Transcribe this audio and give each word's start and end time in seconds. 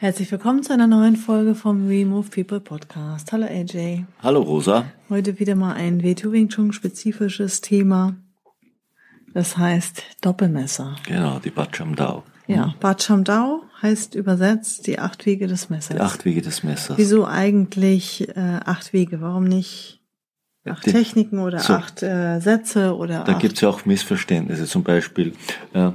Herzlich 0.00 0.30
willkommen 0.30 0.62
zu 0.62 0.72
einer 0.72 0.86
neuen 0.86 1.16
Folge 1.16 1.56
vom 1.56 1.88
We 1.88 2.06
Move 2.06 2.28
People 2.30 2.60
Podcast. 2.60 3.32
Hallo 3.32 3.46
AJ. 3.46 4.04
Hallo 4.22 4.42
Rosa. 4.42 4.84
Heute 5.08 5.40
wieder 5.40 5.56
mal 5.56 5.74
ein 5.74 6.04
Wetu 6.04 6.30
Wing 6.30 6.48
Chun 6.48 6.72
spezifisches 6.72 7.62
Thema. 7.62 8.14
Das 9.34 9.56
heißt 9.56 10.04
Doppelmesser. 10.20 10.94
Genau, 11.04 11.40
die 11.40 11.50
Bacham 11.50 11.96
Dao. 11.96 12.22
Ja, 12.46 12.76
Bacham 12.78 13.24
Dao 13.24 13.64
heißt 13.82 14.14
übersetzt 14.14 14.86
die 14.86 15.00
acht 15.00 15.26
Wege 15.26 15.48
des 15.48 15.68
Messers. 15.68 15.96
Die 15.96 16.00
acht 16.00 16.24
Wege 16.24 16.42
des 16.42 16.62
Messers. 16.62 16.96
Wieso 16.96 17.26
eigentlich 17.26 18.28
äh, 18.28 18.60
acht 18.64 18.92
Wege? 18.92 19.20
Warum 19.20 19.42
nicht 19.42 20.00
acht 20.64 20.86
die, 20.86 20.92
Techniken 20.92 21.40
oder 21.40 21.58
so, 21.58 21.72
acht 21.72 22.04
äh, 22.04 22.38
Sätze 22.38 22.94
oder 22.94 23.24
Da 23.24 23.32
acht... 23.32 23.40
gibt's 23.40 23.62
ja 23.62 23.68
auch 23.68 23.84
Missverständnisse. 23.84 24.66
Zum 24.66 24.84
Beispiel 24.84 25.32
äh, 25.72 25.90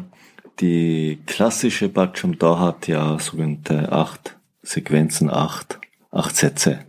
die 0.60 1.20
klassische 1.26 1.90
Bacham 1.90 2.38
Da 2.38 2.60
hat 2.60 2.88
ja 2.88 3.18
sogenannte 3.20 3.92
acht 3.92 4.38
Sequenzen, 4.62 5.30
acht, 5.30 5.80
acht 6.12 6.36
Sätze. 6.36 6.80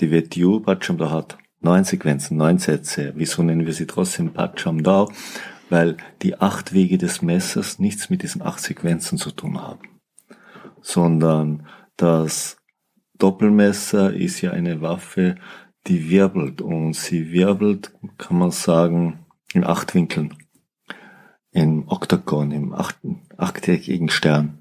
Die 0.00 0.10
WTU 0.10 0.60
Bacham 0.60 0.98
Da 0.98 1.10
hat 1.10 1.38
neun 1.60 1.84
Sequenzen, 1.84 2.36
neun 2.36 2.58
Sätze. 2.58 3.12
Wieso 3.16 3.42
nennen 3.42 3.66
wir 3.66 3.72
sie 3.72 3.86
trotzdem 3.86 4.32
Bacham 4.32 4.82
Da? 4.82 5.08
Weil 5.70 5.96
die 6.22 6.38
acht 6.38 6.74
Wege 6.74 6.98
des 6.98 7.22
Messers 7.22 7.78
nichts 7.78 8.10
mit 8.10 8.22
diesen 8.22 8.42
acht 8.42 8.60
Sequenzen 8.60 9.16
zu 9.16 9.30
tun 9.30 9.60
haben. 9.60 10.00
Sondern 10.82 11.66
das 11.96 12.56
Doppelmesser 13.18 14.12
ist 14.12 14.40
ja 14.40 14.50
eine 14.50 14.80
Waffe, 14.80 15.36
die 15.86 16.10
wirbelt 16.10 16.60
und 16.60 16.94
sie 16.94 17.32
wirbelt, 17.32 17.92
kann 18.18 18.38
man 18.38 18.50
sagen, 18.50 19.26
in 19.54 19.64
acht 19.64 19.94
Winkeln 19.94 20.41
im 21.52 21.84
Oktagon, 21.86 22.50
im 22.50 22.72
achten, 22.72 23.20
achteckigen 23.36 24.08
Stern. 24.08 24.58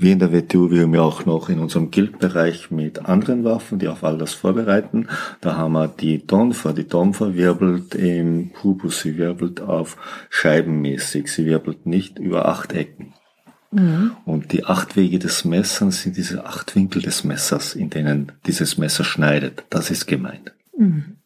Wir 0.00 0.12
in 0.12 0.20
der 0.20 0.32
WTU, 0.32 0.70
wir 0.70 0.82
haben 0.82 0.94
ja 0.94 1.02
auch 1.02 1.26
noch 1.26 1.48
in 1.48 1.58
unserem 1.58 1.90
Guildbereich 1.90 2.70
mit 2.70 3.06
anderen 3.06 3.42
Waffen, 3.42 3.80
die 3.80 3.88
auf 3.88 4.04
all 4.04 4.16
das 4.16 4.32
vorbereiten. 4.32 5.08
Da 5.40 5.56
haben 5.56 5.72
wir 5.72 5.88
die 5.88 6.24
Donfa. 6.24 6.72
Die 6.72 6.86
Donfa 6.86 7.34
wirbelt 7.34 7.96
im 7.96 8.50
Pubus, 8.52 9.00
sie 9.00 9.18
wirbelt 9.18 9.60
auf 9.60 9.96
scheibenmäßig, 10.30 11.32
sie 11.32 11.46
wirbelt 11.46 11.86
nicht 11.86 12.20
über 12.20 12.46
acht 12.46 12.72
Ecken. 12.74 13.14
Mhm. 13.72 14.12
Und 14.24 14.52
die 14.52 14.64
acht 14.64 14.96
Wege 14.96 15.18
des 15.18 15.44
Messers 15.44 16.02
sind 16.02 16.16
diese 16.16 16.46
acht 16.46 16.76
Winkel 16.76 17.02
des 17.02 17.24
Messers, 17.24 17.74
in 17.74 17.90
denen 17.90 18.32
dieses 18.46 18.78
Messer 18.78 19.02
schneidet. 19.02 19.64
Das 19.68 19.90
ist 19.90 20.06
gemeint. 20.06 20.54
Mhm. 20.76 21.16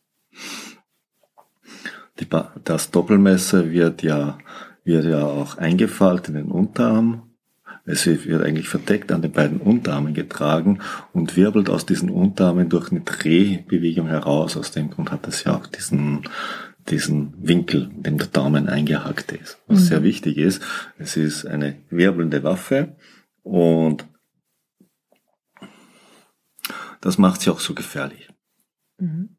Das 2.64 2.90
Doppelmesser 2.90 3.70
wird 3.70 4.02
ja, 4.02 4.38
wird 4.84 5.04
ja 5.06 5.24
auch 5.24 5.56
eingefaltet 5.56 6.28
in 6.28 6.34
den 6.34 6.50
Unterarm. 6.50 7.32
Es 7.84 8.06
wird 8.06 8.44
eigentlich 8.44 8.68
verdeckt 8.68 9.10
an 9.10 9.22
den 9.22 9.32
beiden 9.32 9.60
Unterarmen 9.60 10.14
getragen 10.14 10.78
und 11.12 11.36
wirbelt 11.36 11.68
aus 11.68 11.84
diesen 11.84 12.10
Unterarmen 12.10 12.68
durch 12.68 12.92
eine 12.92 13.00
Drehbewegung 13.00 14.06
heraus. 14.06 14.56
Aus 14.56 14.70
dem 14.70 14.90
Grund 14.90 15.10
hat 15.10 15.26
es 15.26 15.42
ja 15.44 15.56
auch 15.56 15.66
diesen, 15.66 16.22
diesen 16.88 17.34
Winkel, 17.38 17.90
in 17.96 18.02
dem 18.04 18.18
der 18.18 18.28
Daumen 18.28 18.68
eingehackt 18.68 19.32
ist. 19.32 19.58
Was 19.66 19.80
mhm. 19.80 19.84
sehr 19.84 20.02
wichtig 20.04 20.36
ist, 20.36 20.62
es 20.98 21.16
ist 21.16 21.44
eine 21.44 21.76
wirbelnde 21.90 22.44
Waffe 22.44 22.94
und 23.42 24.06
das 27.00 27.18
macht 27.18 27.40
sie 27.40 27.50
auch 27.50 27.58
so 27.60 27.74
gefährlich. 27.74 28.28
Mhm. 28.98 29.36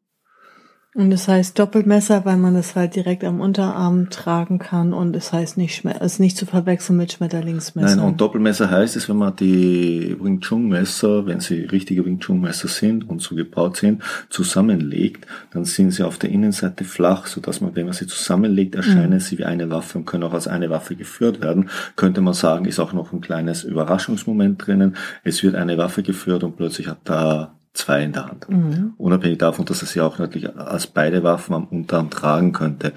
Und 0.96 1.10
es 1.10 1.26
heißt 1.26 1.58
Doppelmesser, 1.58 2.24
weil 2.24 2.36
man 2.36 2.54
es 2.54 2.76
halt 2.76 2.94
direkt 2.94 3.24
am 3.24 3.40
Unterarm 3.40 4.10
tragen 4.10 4.60
kann 4.60 4.92
und 4.92 5.16
es 5.16 5.32
heißt 5.32 5.56
nicht, 5.56 5.84
es 5.84 6.12
ist 6.12 6.20
nicht 6.20 6.36
zu 6.36 6.46
verwechseln 6.46 6.96
mit 6.98 7.10
Schmetterlingsmesser. 7.10 7.96
Nein, 7.96 8.04
und 8.04 8.20
Doppelmesser 8.20 8.70
heißt 8.70 8.94
es, 8.94 9.08
wenn 9.08 9.16
man 9.16 9.34
die 9.34 10.16
Wing 10.20 10.40
Chun 10.40 10.68
Messer, 10.68 11.26
wenn 11.26 11.40
sie 11.40 11.62
richtige 11.62 12.04
Wing 12.04 12.20
Chun 12.20 12.40
Messer 12.40 12.68
sind 12.68 13.08
und 13.08 13.20
so 13.20 13.34
gebaut 13.34 13.78
sind, 13.78 14.04
zusammenlegt, 14.30 15.26
dann 15.52 15.64
sind 15.64 15.90
sie 15.90 16.04
auf 16.04 16.18
der 16.18 16.30
Innenseite 16.30 16.84
flach, 16.84 17.26
so 17.26 17.40
dass 17.40 17.60
man, 17.60 17.74
wenn 17.74 17.86
man 17.86 17.94
sie 17.94 18.06
zusammenlegt, 18.06 18.76
erscheinen 18.76 19.14
mhm. 19.14 19.20
sie 19.20 19.38
wie 19.38 19.44
eine 19.44 19.70
Waffe 19.70 19.98
und 19.98 20.04
können 20.04 20.22
auch 20.22 20.32
als 20.32 20.46
eine 20.46 20.70
Waffe 20.70 20.94
geführt 20.94 21.42
werden. 21.42 21.70
Könnte 21.96 22.20
man 22.20 22.34
sagen, 22.34 22.66
ist 22.66 22.78
auch 22.78 22.92
noch 22.92 23.12
ein 23.12 23.20
kleines 23.20 23.64
Überraschungsmoment 23.64 24.64
drinnen. 24.64 24.94
Es 25.24 25.42
wird 25.42 25.56
eine 25.56 25.76
Waffe 25.76 26.04
geführt 26.04 26.44
und 26.44 26.56
plötzlich 26.56 26.86
hat 26.86 26.98
da 27.02 27.56
zwei 27.74 28.04
in 28.04 28.12
der 28.12 28.26
Hand. 28.26 28.48
Mhm. 28.48 28.94
Unabhängig 28.96 29.38
davon, 29.38 29.64
dass 29.64 29.82
er 29.82 29.88
sie 29.88 30.00
auch 30.00 30.18
natürlich 30.18 30.56
als 30.56 30.86
beide 30.86 31.24
Waffen 31.24 31.54
am 31.54 31.64
Unterarm 31.64 32.08
tragen 32.08 32.52
könnte. 32.52 32.92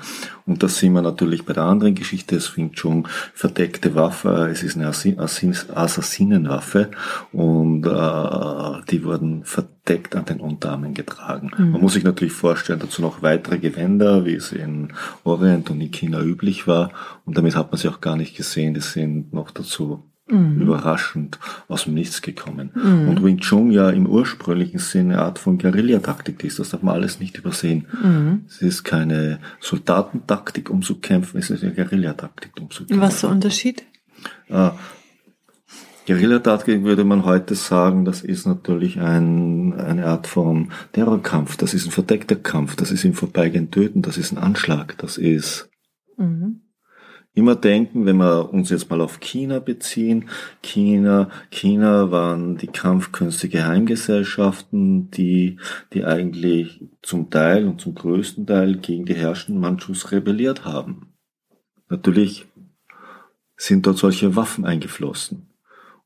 Und 0.46 0.62
das 0.62 0.78
sehen 0.78 0.94
wir 0.94 1.02
natürlich 1.02 1.46
bei 1.46 1.54
der 1.54 1.64
anderen 1.64 1.96
Geschichte 1.96 2.36
des 2.36 2.56
Wing 2.56 2.72
Chun, 2.74 3.08
verdeckte 3.34 3.96
Waffe, 3.96 4.50
es 4.52 4.62
ist 4.62 4.78
eine 4.78 4.88
Assassinenwaffe 4.88 6.92
und 7.34 7.88
äh, 7.88 8.82
die 8.90 9.04
wurden 9.04 9.44
verdeckt 9.44 10.16
an 10.16 10.26
den 10.26 10.40
Unterarmen 10.40 10.94
getragen. 10.94 11.52
Mhm. 11.58 11.72
Man 11.72 11.82
muss 11.82 11.94
sich 11.94 12.04
natürlich 12.04 12.34
vorstellen, 12.34 12.80
dazu 12.80 13.02
noch 13.02 13.24
weitere 13.24 13.58
Gewänder, 13.58 14.26
wie 14.26 14.36
es 14.36 14.52
in 14.52 14.94
Orient 15.24 15.72
und 15.72 15.82
in 15.82 15.92
China 15.92 16.22
üblich 16.22 16.68
war 16.68 16.92
und 17.26 17.36
damit 17.36 17.56
hat 17.56 17.72
man 17.72 17.80
sie 17.80 17.90
auch 17.90 18.00
gar 18.00 18.16
nicht 18.16 18.38
gesehen, 18.38 18.76
die 18.76 18.82
sind 18.82 19.34
noch 19.34 19.50
dazu 19.50 20.07
Mhm. 20.30 20.62
Überraschend 20.62 21.40
aus 21.68 21.86
dem 21.86 21.94
Nichts 21.94 22.22
gekommen. 22.22 22.72
Mhm. 22.74 23.08
Und 23.08 23.24
Wing 23.24 23.38
Chun 23.38 23.72
ja 23.72 23.90
im 23.90 24.08
ursprünglichen 24.08 24.80
Sinne 24.80 25.16
eine 25.16 25.22
Art 25.22 25.40
von 25.40 25.58
Guerillataktik 25.58 26.44
ist. 26.44 26.60
Das 26.60 26.70
darf 26.70 26.82
man 26.82 26.96
alles 26.96 27.20
nicht 27.20 27.38
übersehen. 27.38 27.88
Mhm. 28.04 28.42
Es 28.48 28.62
ist 28.62 28.84
keine 28.84 29.40
Soldatentaktik, 29.62 30.70
um 30.70 30.82
zu 30.82 30.96
kämpfen, 30.96 31.38
es 31.38 31.50
ist 31.50 31.64
eine 31.64 31.74
Guerillataktik, 31.74 32.52
um 32.60 32.70
zu 32.70 32.86
kämpfen. 32.86 33.02
Was 33.02 33.16
ist 33.16 33.24
der 33.24 33.30
Unterschied? 33.30 33.84
Äh, 34.50 34.72
Guerillataktik 36.08 36.84
würde 36.84 37.04
man 37.04 37.26
heute 37.26 37.56
sagen, 37.56 38.04
das 38.04 38.22
ist 38.22 38.46
natürlich 38.46 39.00
ein, 39.00 39.74
eine 39.74 40.08
Art 40.08 40.28
von 40.28 40.72
Terrorkampf. 40.94 41.58
Das 41.58 41.74
ist 41.74 41.86
ein 41.86 41.92
verdeckter 41.92 42.36
Kampf. 42.36 42.76
Das 42.76 42.92
ist 42.92 43.06
im 43.06 43.14
Vorbeigehen 43.14 43.72
töten. 43.72 44.02
Das 44.02 44.18
ist 44.18 44.32
ein 44.32 44.38
Anschlag. 44.38 44.98
Das 44.98 45.18
ist 45.18 45.70
mhm 46.18 46.62
immer 47.38 47.56
denken, 47.56 48.06
wenn 48.06 48.18
wir 48.18 48.52
uns 48.52 48.72
jetzt 48.72 48.90
mal 48.90 49.00
auf 49.00 49.20
China 49.20 49.60
beziehen, 49.60 50.30
China, 50.64 51.30
China 51.52 52.10
waren 52.10 52.58
die 52.58 52.68
Kampfkünste 52.68 53.48
Geheimgesellschaften, 53.48 55.12
die, 55.12 55.60
die 55.94 56.04
eigentlich 56.04 56.84
zum 57.04 57.30
Teil 57.30 57.68
und 57.68 57.80
zum 57.80 57.94
größten 57.94 58.48
Teil 58.48 58.78
gegen 58.78 59.06
die 59.06 59.14
herrschenden 59.14 59.62
Manchus 59.62 60.12
rebelliert 60.12 60.66
haben. 60.66 61.14
Natürlich 61.90 62.48
sind 63.56 63.86
dort 63.86 64.00
solche 64.00 64.36
Waffen 64.36 64.66
eingeflossen. 64.66 65.48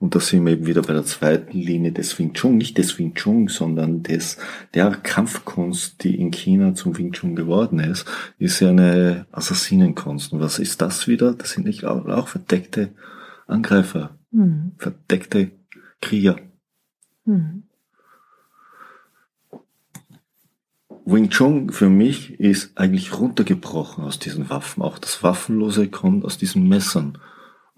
Und 0.02 0.16
da 0.16 0.20
sind 0.20 0.44
wir 0.48 0.54
eben 0.54 0.66
wieder 0.66 0.82
bei 0.82 0.94
der 0.94 1.06
zweiten 1.06 1.56
Linie 1.60 1.92
des 1.92 2.18
Wing 2.18 2.34
Chun, 2.34 2.58
nicht 2.58 2.80
des 2.80 2.98
Wing 2.98 3.14
Chun, 3.14 3.48
sondern 3.48 4.02
des, 4.02 4.40
der 4.74 4.90
Kampfkunst, 4.90 6.04
die 6.04 6.20
in 6.20 6.32
China 6.32 6.74
zum 6.74 6.98
Wing 6.98 7.12
Chun 7.12 7.36
geworden 7.36 7.80
ist, 7.80 8.08
ist 8.40 8.60
ja 8.62 8.70
eine 8.70 9.28
Assassinenkunst. 9.32 10.34
Und 10.34 10.40
was 10.40 10.58
ist 10.58 10.82
das 10.82 11.08
wieder? 11.08 11.36
Das 11.36 11.52
sind 11.52 11.68
nicht 11.68 11.86
auch, 11.86 12.08
auch 12.08 12.28
verdeckte 12.30 12.90
Angreifer, 13.46 14.18
mhm. 14.32 14.72
verdeckte 14.80 15.52
Krieger. 16.02 16.38
Mhm. 17.26 17.64
Wing 21.06 21.30
Chun 21.30 21.70
für 21.70 21.90
mich 21.90 22.40
ist 22.40 22.76
eigentlich 22.76 23.20
runtergebrochen 23.20 24.04
aus 24.04 24.18
diesen 24.18 24.50
Waffen. 24.50 24.82
Auch 24.82 24.98
das 24.98 25.22
Waffenlose 25.22 25.90
kommt 25.90 26.26
aus 26.26 26.40
diesen 26.40 26.68
Messern 26.68 27.20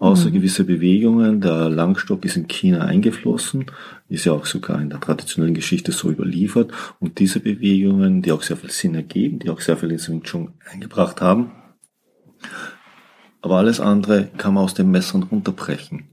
außer 0.04 0.28
mhm. 0.28 0.34
gewisse 0.34 0.64
Bewegungen. 0.64 1.40
Der 1.40 1.68
Langstock 1.68 2.24
ist 2.24 2.36
in 2.36 2.46
China 2.48 2.84
eingeflossen, 2.84 3.66
ist 4.08 4.26
ja 4.26 4.32
auch 4.32 4.46
sogar 4.46 4.80
in 4.80 4.90
der 4.90 5.00
traditionellen 5.00 5.54
Geschichte 5.54 5.92
so 5.92 6.10
überliefert. 6.10 6.72
Und 7.00 7.18
diese 7.18 7.40
Bewegungen, 7.40 8.22
die 8.22 8.32
auch 8.32 8.42
sehr 8.42 8.56
viel 8.56 8.70
Sinn 8.70 8.94
ergeben, 8.94 9.38
die 9.38 9.50
auch 9.50 9.60
sehr 9.60 9.76
viel 9.76 9.90
ins 9.90 10.08
Wing 10.08 10.22
Chun 10.22 10.52
eingebracht 10.70 11.20
haben, 11.20 11.52
aber 13.40 13.56
alles 13.56 13.80
andere 13.80 14.28
kann 14.36 14.54
man 14.54 14.64
aus 14.64 14.74
den 14.74 14.90
Messern 14.90 15.22
runterbrechen. 15.22 16.08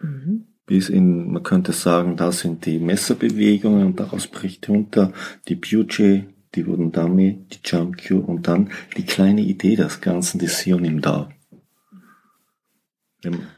Mhm. 0.00 0.46
Bis 0.66 0.88
in, 0.88 1.30
man 1.30 1.42
könnte 1.42 1.72
sagen, 1.72 2.16
da 2.16 2.32
sind 2.32 2.64
die 2.64 2.78
Messerbewegungen 2.78 3.86
und 3.86 4.00
daraus 4.00 4.26
bricht 4.26 4.68
runter 4.68 5.12
die 5.48 5.56
Byuji, 5.56 6.24
die 6.54 6.66
wurden 6.66 6.92
Dami, 6.92 7.46
die 7.52 7.58
Q 7.68 8.18
und 8.18 8.48
dann 8.48 8.70
die 8.96 9.04
kleine 9.04 9.42
Idee 9.42 9.76
des 9.76 10.00
Ganzen, 10.00 10.38
die 10.38 10.46
Sionim 10.46 11.00
da. 11.00 11.28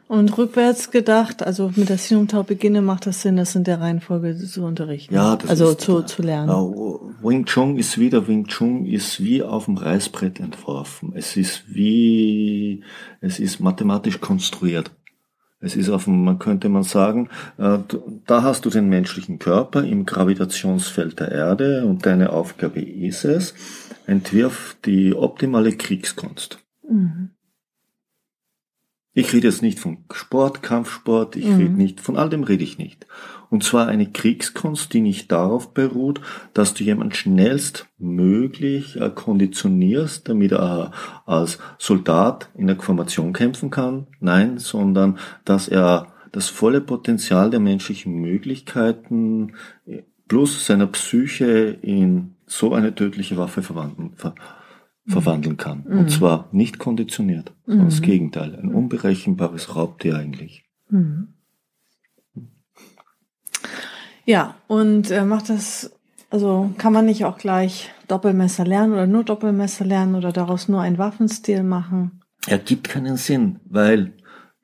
Und 0.08 0.38
rückwärts 0.38 0.90
gedacht, 0.90 1.42
also 1.42 1.72
mit 1.74 1.88
der 1.88 1.98
Sinumtau 1.98 2.42
beginne, 2.42 2.82
macht 2.82 3.06
das 3.06 3.22
Sinn, 3.22 3.36
das 3.36 3.54
in 3.54 3.64
der 3.64 3.80
Reihenfolge 3.80 4.36
zu 4.36 4.64
unterrichten. 4.64 5.14
Ja, 5.14 5.36
das 5.36 5.50
also 5.50 5.70
ist, 5.70 5.80
zu, 5.80 6.02
zu 6.02 6.22
lernen. 6.22 6.50
Uh, 6.50 7.12
Wing 7.22 7.44
Chun 7.46 7.76
ist 7.76 7.98
wieder, 7.98 8.28
Wing 8.28 8.46
Chun 8.46 8.86
ist 8.86 9.22
wie 9.22 9.42
auf 9.42 9.66
dem 9.66 9.76
Reißbrett 9.76 10.40
entworfen. 10.40 11.12
Es 11.14 11.36
ist 11.36 11.64
wie, 11.68 12.84
es 13.20 13.38
ist 13.38 13.60
mathematisch 13.60 14.20
konstruiert. 14.20 14.90
Es 15.58 15.74
ist 15.74 15.88
auf 15.88 16.04
dem, 16.04 16.24
man 16.24 16.38
könnte 16.38 16.68
man 16.68 16.82
sagen, 16.82 17.28
äh, 17.56 17.78
da 18.26 18.42
hast 18.42 18.66
du 18.66 18.70
den 18.70 18.88
menschlichen 18.88 19.38
Körper 19.38 19.82
im 19.84 20.04
Gravitationsfeld 20.04 21.18
der 21.18 21.32
Erde 21.32 21.84
und 21.86 22.04
deine 22.04 22.30
Aufgabe 22.30 22.80
ist 22.80 23.24
es, 23.24 23.54
entwirf 24.06 24.76
die 24.84 25.14
optimale 25.14 25.72
Kriegskunst. 25.72 26.58
Mhm. 26.88 27.30
Ich 29.18 29.32
rede 29.32 29.48
jetzt 29.48 29.62
nicht 29.62 29.78
von 29.78 29.96
Sport, 30.12 30.62
Kampfsport, 30.62 31.36
ich 31.36 31.46
mhm. 31.46 31.56
rede 31.56 31.72
nicht, 31.72 32.00
von 32.02 32.18
all 32.18 32.28
dem 32.28 32.42
rede 32.42 32.62
ich 32.62 32.76
nicht. 32.76 33.06
Und 33.48 33.64
zwar 33.64 33.88
eine 33.88 34.12
Kriegskunst, 34.12 34.92
die 34.92 35.00
nicht 35.00 35.32
darauf 35.32 35.72
beruht, 35.72 36.20
dass 36.52 36.74
du 36.74 36.84
jemand 36.84 37.16
schnellstmöglich 37.16 39.00
äh, 39.00 39.08
konditionierst, 39.08 40.28
damit 40.28 40.52
er 40.52 40.90
als 41.24 41.58
Soldat 41.78 42.50
in 42.58 42.66
der 42.66 42.76
Formation 42.76 43.32
kämpfen 43.32 43.70
kann. 43.70 44.06
Nein, 44.20 44.58
sondern 44.58 45.16
dass 45.46 45.66
er 45.66 46.08
das 46.30 46.50
volle 46.50 46.82
Potenzial 46.82 47.48
der 47.48 47.60
menschlichen 47.60 48.20
Möglichkeiten 48.20 49.54
äh, 49.86 50.02
plus 50.28 50.66
seiner 50.66 50.88
Psyche 50.88 51.78
in 51.80 52.34
so 52.44 52.74
eine 52.74 52.94
tödliche 52.94 53.38
Waffe 53.38 53.62
verwandeln, 53.62 54.12
ver 54.16 54.34
verwandeln 55.06 55.56
kann. 55.56 55.84
Mhm. 55.88 55.98
Und 56.00 56.10
zwar 56.10 56.48
nicht 56.52 56.78
konditioniert, 56.78 57.52
sondern 57.66 57.86
mhm. 57.86 57.90
das 57.90 58.02
Gegenteil. 58.02 58.56
Ein 58.56 58.74
unberechenbares 58.74 59.76
Raubtier 59.76 60.16
eigentlich. 60.16 60.64
Mhm. 60.88 61.28
Ja, 64.24 64.56
und 64.66 65.10
äh, 65.12 65.24
macht 65.24 65.48
das, 65.50 65.92
also 66.30 66.70
kann 66.78 66.92
man 66.92 67.06
nicht 67.06 67.24
auch 67.24 67.38
gleich 67.38 67.92
Doppelmesser 68.08 68.64
lernen 68.64 68.92
oder 68.92 69.06
nur 69.06 69.22
Doppelmesser 69.22 69.84
lernen 69.84 70.16
oder 70.16 70.32
daraus 70.32 70.68
nur 70.68 70.80
einen 70.80 70.98
Waffenstil 70.98 71.62
machen? 71.62 72.22
Ergibt 72.48 72.88
keinen 72.88 73.16
Sinn, 73.16 73.60
weil 73.64 74.12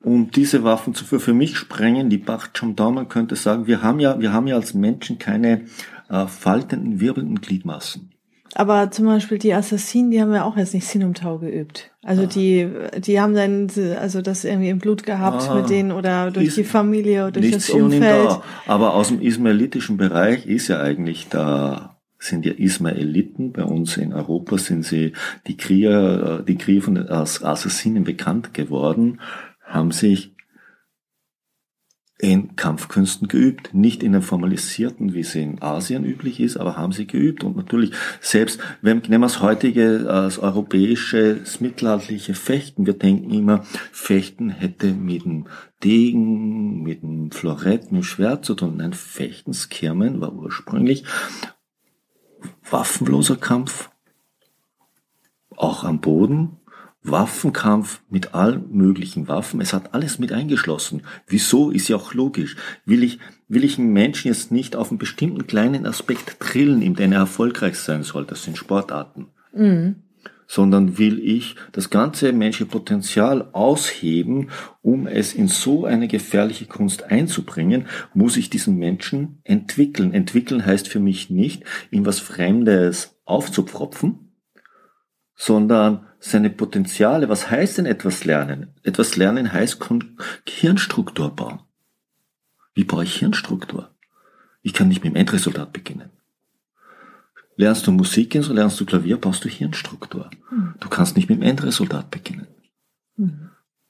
um 0.01 0.31
diese 0.31 0.65
Waffen 0.65 0.93
zu 0.93 1.05
für, 1.05 1.21
für 1.21 1.33
mich 1.33 1.57
sprengen, 1.57 2.09
die 2.09 2.17
Bach 2.17 2.49
Chamdau, 2.53 2.91
man 2.91 3.07
könnte 3.07 3.37
sagen, 3.37 3.67
wir 3.67 3.81
haben 3.81 4.01
ja, 4.01 4.19
wir 4.19 4.33
haben 4.33 4.47
ja 4.47 4.55
als 4.55 4.73
Menschen 4.73 5.17
keine 5.17 5.65
äh, 6.09 6.27
faltenden, 6.27 6.99
wirbelnden 6.99 7.39
Gliedmaßen. 7.39 8.12
Aber 8.55 8.91
zum 8.91 9.05
Beispiel 9.05 9.37
die 9.37 9.53
Assassinen, 9.53 10.11
die 10.11 10.21
haben 10.21 10.33
ja 10.33 10.43
auch 10.43 10.57
jetzt 10.57 10.73
nicht 10.73 10.85
Sinumtau 10.85 11.39
geübt. 11.39 11.91
Also 12.03 12.23
ah. 12.23 12.27
die, 12.27 12.69
die 12.97 13.19
haben 13.19 13.33
dann, 13.33 13.69
also 13.99 14.21
das 14.21 14.43
irgendwie 14.43 14.69
im 14.69 14.79
Blut 14.79 15.03
gehabt 15.03 15.49
ah. 15.49 15.55
mit 15.55 15.69
denen 15.69 15.91
oder 15.91 16.31
durch 16.31 16.47
ist 16.47 16.57
die 16.57 16.63
Familie 16.63 17.23
oder 17.27 17.41
durch 17.41 17.53
das 17.53 17.69
Umfeld. 17.69 18.29
Da. 18.29 18.43
Aber 18.67 18.93
aus 18.93 19.07
dem 19.07 19.21
ismaelitischen 19.21 19.97
Bereich 19.97 20.45
ist 20.45 20.67
ja 20.67 20.81
eigentlich 20.81 21.27
da, 21.29 21.97
sind 22.19 22.45
ja 22.45 22.53
Ismaeliten. 22.53 23.53
Bei 23.53 23.63
uns 23.63 23.97
in 23.97 24.13
Europa 24.13 24.57
sind 24.57 24.85
sie, 24.85 25.13
die 25.47 25.57
Krieger, 25.57 26.43
die 26.47 26.57
Krieger 26.57 26.83
von 26.83 26.95
den 26.95 27.09
Assassinen 27.09 28.03
bekannt 28.03 28.53
geworden, 28.53 29.19
haben 29.65 29.91
sich 29.91 30.32
in 32.23 32.55
Kampfkünsten 32.55 33.27
geübt. 33.27 33.73
Nicht 33.73 34.01
in 34.01 34.15
einem 34.15 34.23
formalisierten, 34.23 35.13
wie 35.13 35.19
es 35.19 35.35
in 35.35 35.61
Asien 35.61 36.05
üblich 36.05 36.39
ist, 36.39 36.55
aber 36.55 36.77
haben 36.77 36.93
sie 36.93 37.05
geübt. 37.05 37.43
Und 37.43 37.57
natürlich, 37.57 37.91
selbst, 38.21 38.61
wenn 38.81 38.99
nehmen 38.99 39.21
wir 39.21 39.27
das 39.27 39.41
heutige, 39.41 39.99
das 39.99 40.39
europäische, 40.39 41.35
das 41.35 41.59
mittelalterliche 41.59 42.33
Fechten, 42.33 42.85
wir 42.85 42.93
denken 42.93 43.29
immer, 43.29 43.65
Fechten 43.91 44.49
hätte 44.49 44.93
mit 44.93 45.25
dem 45.25 45.47
Degen, 45.83 46.81
mit 46.81 47.03
dem 47.03 47.29
Florett, 47.31 47.91
mit 47.91 48.03
dem 48.03 48.03
Schwert 48.03 48.45
zu 48.45 48.55
tun. 48.55 48.77
Nein, 48.77 48.93
Fechten, 48.93 49.53
Skirmen 49.53 50.21
war 50.21 50.33
ursprünglich 50.33 51.03
waffenloser 52.69 53.35
Kampf, 53.35 53.89
auch 55.57 55.83
am 55.83 55.99
Boden, 55.99 56.57
Waffenkampf 57.03 58.01
mit 58.09 58.33
allen 58.33 58.65
möglichen 58.71 59.27
Waffen. 59.27 59.59
Es 59.59 59.73
hat 59.73 59.93
alles 59.93 60.19
mit 60.19 60.31
eingeschlossen. 60.31 61.03
Wieso 61.27 61.69
ist 61.69 61.89
ja 61.89 61.97
auch 61.97 62.13
logisch. 62.13 62.55
Will 62.85 63.03
ich, 63.03 63.19
will 63.49 63.63
ich 63.63 63.77
einen 63.77 63.91
Menschen 63.91 64.29
jetzt 64.29 64.51
nicht 64.51 64.75
auf 64.75 64.89
einen 64.89 64.97
bestimmten 64.97 65.45
kleinen 65.45 65.85
Aspekt 65.85 66.37
drillen, 66.39 66.81
in 66.81 66.95
dem 66.95 67.11
er 67.11 67.19
erfolgreich 67.19 67.77
sein 67.77 68.03
soll, 68.03 68.25
das 68.25 68.43
sind 68.43 68.57
Sportarten. 68.57 69.27
Mhm. 69.53 69.95
Sondern 70.47 70.97
will 70.97 71.19
ich 71.19 71.55
das 71.71 71.89
ganze 71.89 72.31
menschliche 72.31 72.69
Potenzial 72.69 73.49
ausheben, 73.53 74.49
um 74.81 75.07
es 75.07 75.33
in 75.33 75.47
so 75.47 75.85
eine 75.85 76.07
gefährliche 76.07 76.65
Kunst 76.65 77.03
einzubringen, 77.03 77.87
muss 78.13 78.37
ich 78.37 78.49
diesen 78.49 78.77
Menschen 78.77 79.39
entwickeln. 79.43 80.13
Entwickeln 80.13 80.65
heißt 80.65 80.87
für 80.87 80.99
mich 80.99 81.29
nicht, 81.29 81.63
ihm 81.91 82.05
was 82.05 82.19
Fremdes 82.19 83.17
aufzupfropfen, 83.25 84.31
sondern 85.35 86.05
seine 86.25 86.49
Potenziale. 86.49 87.27
Was 87.29 87.51
heißt 87.51 87.77
denn 87.77 87.85
etwas 87.85 88.23
lernen? 88.23 88.67
Etwas 88.83 89.17
lernen 89.17 89.51
heißt 89.51 89.79
Hirnstruktur 90.47 91.35
bauen. 91.35 91.59
Wie 92.73 92.85
baue 92.85 93.03
ich 93.03 93.17
Hirnstruktur? 93.17 93.89
Ich 94.61 94.73
kann 94.73 94.87
nicht 94.87 95.03
mit 95.03 95.13
dem 95.13 95.17
Endresultat 95.17 95.73
beginnen. 95.73 96.09
Lernst 97.55 97.85
du 97.85 97.91
Musik, 97.91 98.33
lernst 98.33 98.79
du 98.79 98.85
Klavier, 98.85 99.17
baust 99.17 99.43
du 99.43 99.49
Hirnstruktur. 99.49 100.29
Mhm. 100.49 100.73
Du 100.79 100.89
kannst 100.89 101.15
nicht 101.15 101.29
mit 101.29 101.39
dem 101.39 101.43
Endresultat 101.43 102.09
beginnen. 102.09 102.47
Mhm. 103.17 103.49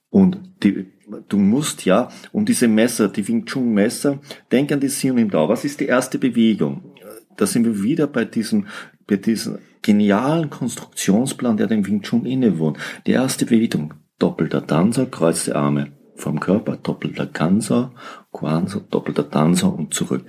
Und 0.10 0.38
die, 0.64 0.92
du 1.30 1.38
musst 1.38 1.86
ja, 1.86 2.10
um 2.32 2.46
diese 2.46 2.68
Messer, 2.68 3.10
die 3.10 3.26
Wing 3.28 3.46
Chun 3.46 3.74
Messer, 3.74 4.20
denk 4.52 4.72
an 4.72 4.80
die 4.80 4.90
Sion 4.90 5.18
im 5.18 5.30
Dao. 5.30 5.48
Was 5.48 5.64
ist 5.64 5.80
die 5.80 5.86
erste 5.86 6.18
Bewegung? 6.18 6.94
Da 7.38 7.48
sind 7.48 7.66
wir 7.66 7.82
wieder 7.82 8.08
bei 8.08 8.26
diesem, 8.26 8.68
bei 9.08 9.18
diesem 9.18 9.60
genialen 9.82 10.50
Konstruktionsplan, 10.50 11.58
der 11.58 11.68
dem 11.68 11.86
Wing 11.86 12.02
Chun 12.02 12.26
innewohnt. 12.26 12.78
Die 13.06 13.12
erste 13.12 13.46
Bewegung, 13.46 13.94
doppelter 14.20 14.66
Tanzer, 14.66 15.06
kreuzte 15.06 15.56
Arme 15.56 15.92
vom 16.16 16.40
Körper, 16.40 16.78
doppelter 16.78 17.28
Kansa, 17.28 17.92
Kwanza, 18.32 18.82
doppelter 18.90 19.30
Tanzer 19.30 19.74
und 19.74 19.94
zurück. 19.94 20.26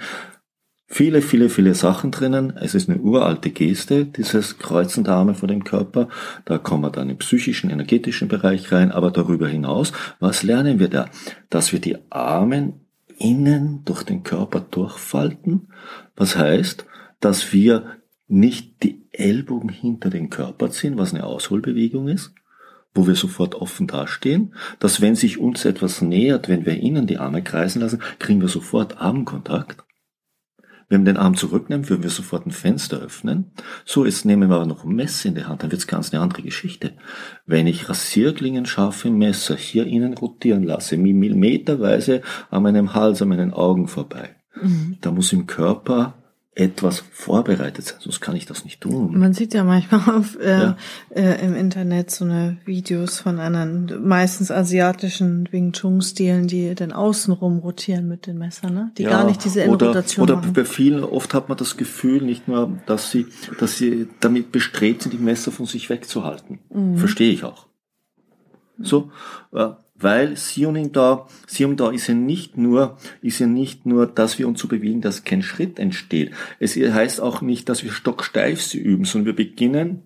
Viele, 0.87 1.23
viele, 1.23 1.49
viele 1.49 1.75
Sachen 1.75 2.11
drinnen. 2.11 2.57
Es 2.57 2.75
ist 2.75 2.89
eine 2.89 3.01
uralte 3.01 3.51
Geste, 3.51 4.05
dieses 4.05 4.59
Kreuzen 4.59 5.03
der 5.03 5.15
Arme 5.15 5.35
vor 5.35 5.49
dem 5.49 5.65
Körper. 5.65 6.09
Da 6.45 6.59
kommen 6.59 6.83
wir 6.83 6.91
dann 6.91 7.11
im 7.11 7.17
psychischen, 7.17 7.71
energetischen 7.71 8.29
Bereich 8.29 8.71
rein. 8.71 8.93
Aber 8.93 9.11
darüber 9.11 9.49
hinaus, 9.49 9.93
was 10.21 10.43
lernen 10.43 10.79
wir 10.79 10.89
da? 10.89 11.07
Dass 11.49 11.73
wir 11.73 11.81
die 11.81 11.97
Arme 12.11 12.75
innen 13.19 13.83
durch 13.85 14.03
den 14.03 14.23
Körper 14.23 14.61
durchfalten. 14.61 15.69
Was 16.17 16.37
heißt, 16.37 16.87
dass 17.19 17.53
wir 17.53 17.97
nicht 18.27 18.83
die 18.83 19.07
Ellbogen 19.13 19.69
hinter 19.69 20.11
den 20.11 20.31
Körper 20.31 20.71
ziehen, 20.71 20.97
was 20.97 21.13
eine 21.13 21.25
Ausholbewegung 21.25 22.09
ist, 22.09 22.35
wo 22.95 23.07
wir 23.07 23.17
sofort 23.17 23.55
offen 23.55 23.87
dastehen, 23.87 24.55
dass 24.79 25.01
wenn 25.01 25.15
sich 25.15 25.39
uns 25.39 25.65
etwas 25.65 26.01
nähert, 26.01 26.49
wenn 26.49 26.65
wir 26.65 26.79
innen 26.79 27.07
die 27.07 27.19
Arme 27.19 27.43
kreisen 27.43 27.81
lassen, 27.81 28.01
kriegen 28.19 28.41
wir 28.41 28.49
sofort 28.49 29.01
Armkontakt. 29.01 29.85
Wenn 30.89 31.05
wir 31.05 31.13
den 31.13 31.21
Arm 31.21 31.35
zurücknehmen, 31.35 31.89
würden 31.89 32.03
wir 32.03 32.11
sofort 32.11 32.47
ein 32.47 32.51
Fenster 32.51 33.01
öffnen. 33.01 33.53
So, 33.85 34.05
jetzt 34.05 34.25
nehmen 34.25 34.49
wir 34.51 34.57
aber 34.57 34.67
noch 34.67 34.85
ein 34.85 34.95
Messer 34.95 35.29
in 35.29 35.35
die 35.35 35.45
Hand, 35.45 35.63
dann 35.63 35.73
wird's 35.73 35.87
ganz 35.87 36.13
eine 36.13 36.23
andere 36.23 36.43
Geschichte. 36.43 36.93
Wenn 37.47 37.67
ich 37.67 37.89
Rasierklingen 37.89 38.67
scharfe 38.67 39.11
Messer 39.11 39.57
hier 39.57 39.87
innen 39.87 40.15
rotieren 40.15 40.63
lasse, 40.63 40.97
millimeterweise 40.97 42.23
an 42.51 42.63
meinem 42.63 42.95
Hals, 42.95 43.23
an 43.23 43.29
meinen 43.29 43.53
Augen 43.53 43.89
vorbei, 43.89 44.37
mhm. 44.61 44.99
da 45.01 45.11
muss 45.11 45.33
im 45.33 45.47
Körper 45.47 46.24
etwas 46.57 47.03
vorbereitet 47.11 47.85
sein, 47.85 47.99
sonst 48.01 48.21
kann 48.21 48.37
ich 48.37 48.47
das 48.47 48.65
nicht 48.65 48.81
tun. 48.81 49.19
Man 49.19 49.33
sieht 49.35 49.55
ja 49.55 49.65
manchmal 49.65 50.01
auf, 50.19 50.39
äh, 50.39 50.51
ja. 50.51 50.77
Äh, 51.11 51.45
im 51.45 51.55
Internet 51.55 52.11
so 52.13 52.25
eine 52.25 52.59
Videos 52.65 53.19
von 53.19 53.41
anderen, 53.41 54.07
meistens 54.07 54.51
asiatischen 54.51 55.49
Wing 55.51 55.73
Chun 55.73 56.01
Stilen, 56.01 56.47
die 56.47 56.75
dann 56.75 56.93
außenrum 56.93 57.59
rotieren 57.59 58.07
mit 58.07 58.29
den 58.29 58.39
Messern, 58.39 58.75
ne? 58.75 58.93
die 58.97 59.03
ja, 59.03 59.11
gar 59.11 59.25
nicht 59.25 59.45
diese 59.45 59.63
Endrotation 59.63 60.23
oder, 60.23 60.39
oder 60.39 60.49
bei 60.49 60.65
vielen, 60.65 61.03
oft 61.03 61.35
hat 61.35 61.49
man 61.49 61.59
das 61.59 61.77
Gefühl 61.77 62.23
nicht 62.23 62.47
nur, 62.47 62.79
dass 62.87 63.11
sie, 63.11 63.27
dass 63.59 63.77
sie 63.77 64.09
damit 64.21 64.53
bestrebt 64.53 65.03
sind, 65.03 65.13
die 65.13 65.19
Messer 65.19 65.51
von 65.51 65.67
sich 65.67 65.91
wegzuhalten. 65.91 66.61
Mhm. 66.71 66.99
Verstehe 66.99 67.33
ich 67.33 67.43
auch. 67.43 67.67
So, 68.79 69.11
äh, 69.53 69.71
weil 70.05 70.37
Sioning 70.37 70.93
da, 70.93 71.27
Sion 71.49 71.77
da 71.77 71.91
ist 71.91 72.07
ja 72.07 72.15
nicht 72.15 72.57
nur, 72.57 72.99
ist 73.23 73.41
ja 73.41 73.47
nicht 73.47 73.87
nur, 73.87 74.07
dass 74.07 74.39
wir 74.39 74.47
uns 74.47 74.61
so 74.61 74.69
bewegen, 74.69 75.01
dass 75.01 75.25
kein 75.25 75.43
Schritt 75.43 75.79
entsteht. 75.81 76.33
Es 76.61 76.77
heißt 76.77 77.21
auch 77.21 77.41
nicht, 77.41 77.69
dass 77.69 77.83
wir 77.83 77.91
stocksteif 77.91 78.63
sie 78.63 78.79
üben, 78.79 79.05
sondern 79.05 79.27
wir 79.27 79.37
beginnen 79.47 80.03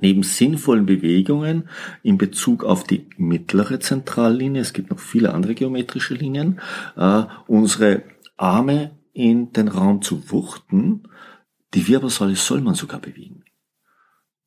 neben 0.00 0.22
sinnvollen 0.22 0.86
Bewegungen 0.86 1.68
in 2.02 2.18
Bezug 2.18 2.64
auf 2.64 2.84
die 2.84 3.06
mittlere 3.16 3.80
Zentrallinie, 3.80 4.60
es 4.60 4.72
gibt 4.72 4.90
noch 4.90 4.98
viele 4.98 5.32
andere 5.32 5.54
geometrische 5.54 6.14
Linien, 6.14 6.60
äh, 6.96 7.24
unsere 7.46 8.02
Arme 8.36 8.90
in 9.12 9.52
den 9.52 9.68
Raum 9.68 10.02
zu 10.02 10.30
wuchten. 10.30 11.04
Die 11.72 11.88
Wirbelsäule 11.88 12.36
soll 12.36 12.60
man 12.60 12.74
sogar 12.74 13.00
bewegen. 13.00 13.44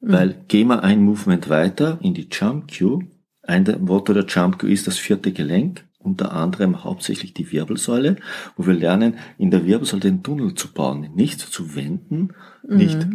Mhm. 0.02 0.12
Weil 0.12 0.44
gehen 0.48 0.68
wir 0.68 0.84
ein 0.84 1.02
Movement 1.02 1.50
weiter 1.50 1.98
in 2.02 2.14
die 2.14 2.28
Jump 2.32 2.72
Cue, 2.72 3.08
ein 3.48 3.66
Motto 3.80 4.14
der 4.14 4.26
Jump 4.26 4.64
ist 4.64 4.88
das 4.88 4.98
vierte 4.98 5.32
Gelenk, 5.32 5.86
unter 6.00 6.34
anderem 6.34 6.84
hauptsächlich 6.84 7.34
die 7.34 7.52
Wirbelsäule, 7.52 8.18
wo 8.56 8.68
wir 8.68 8.74
lernen, 8.74 9.16
in 9.38 9.52
der 9.52 9.66
Wirbelsäule 9.66 10.02
den 10.02 10.24
Tunnel 10.24 10.54
zu 10.54 10.72
bauen, 10.72 11.10
nicht 11.16 11.40
zu 11.40 11.76
wenden, 11.76 12.34
mhm. 12.68 12.78
nicht 12.78 13.08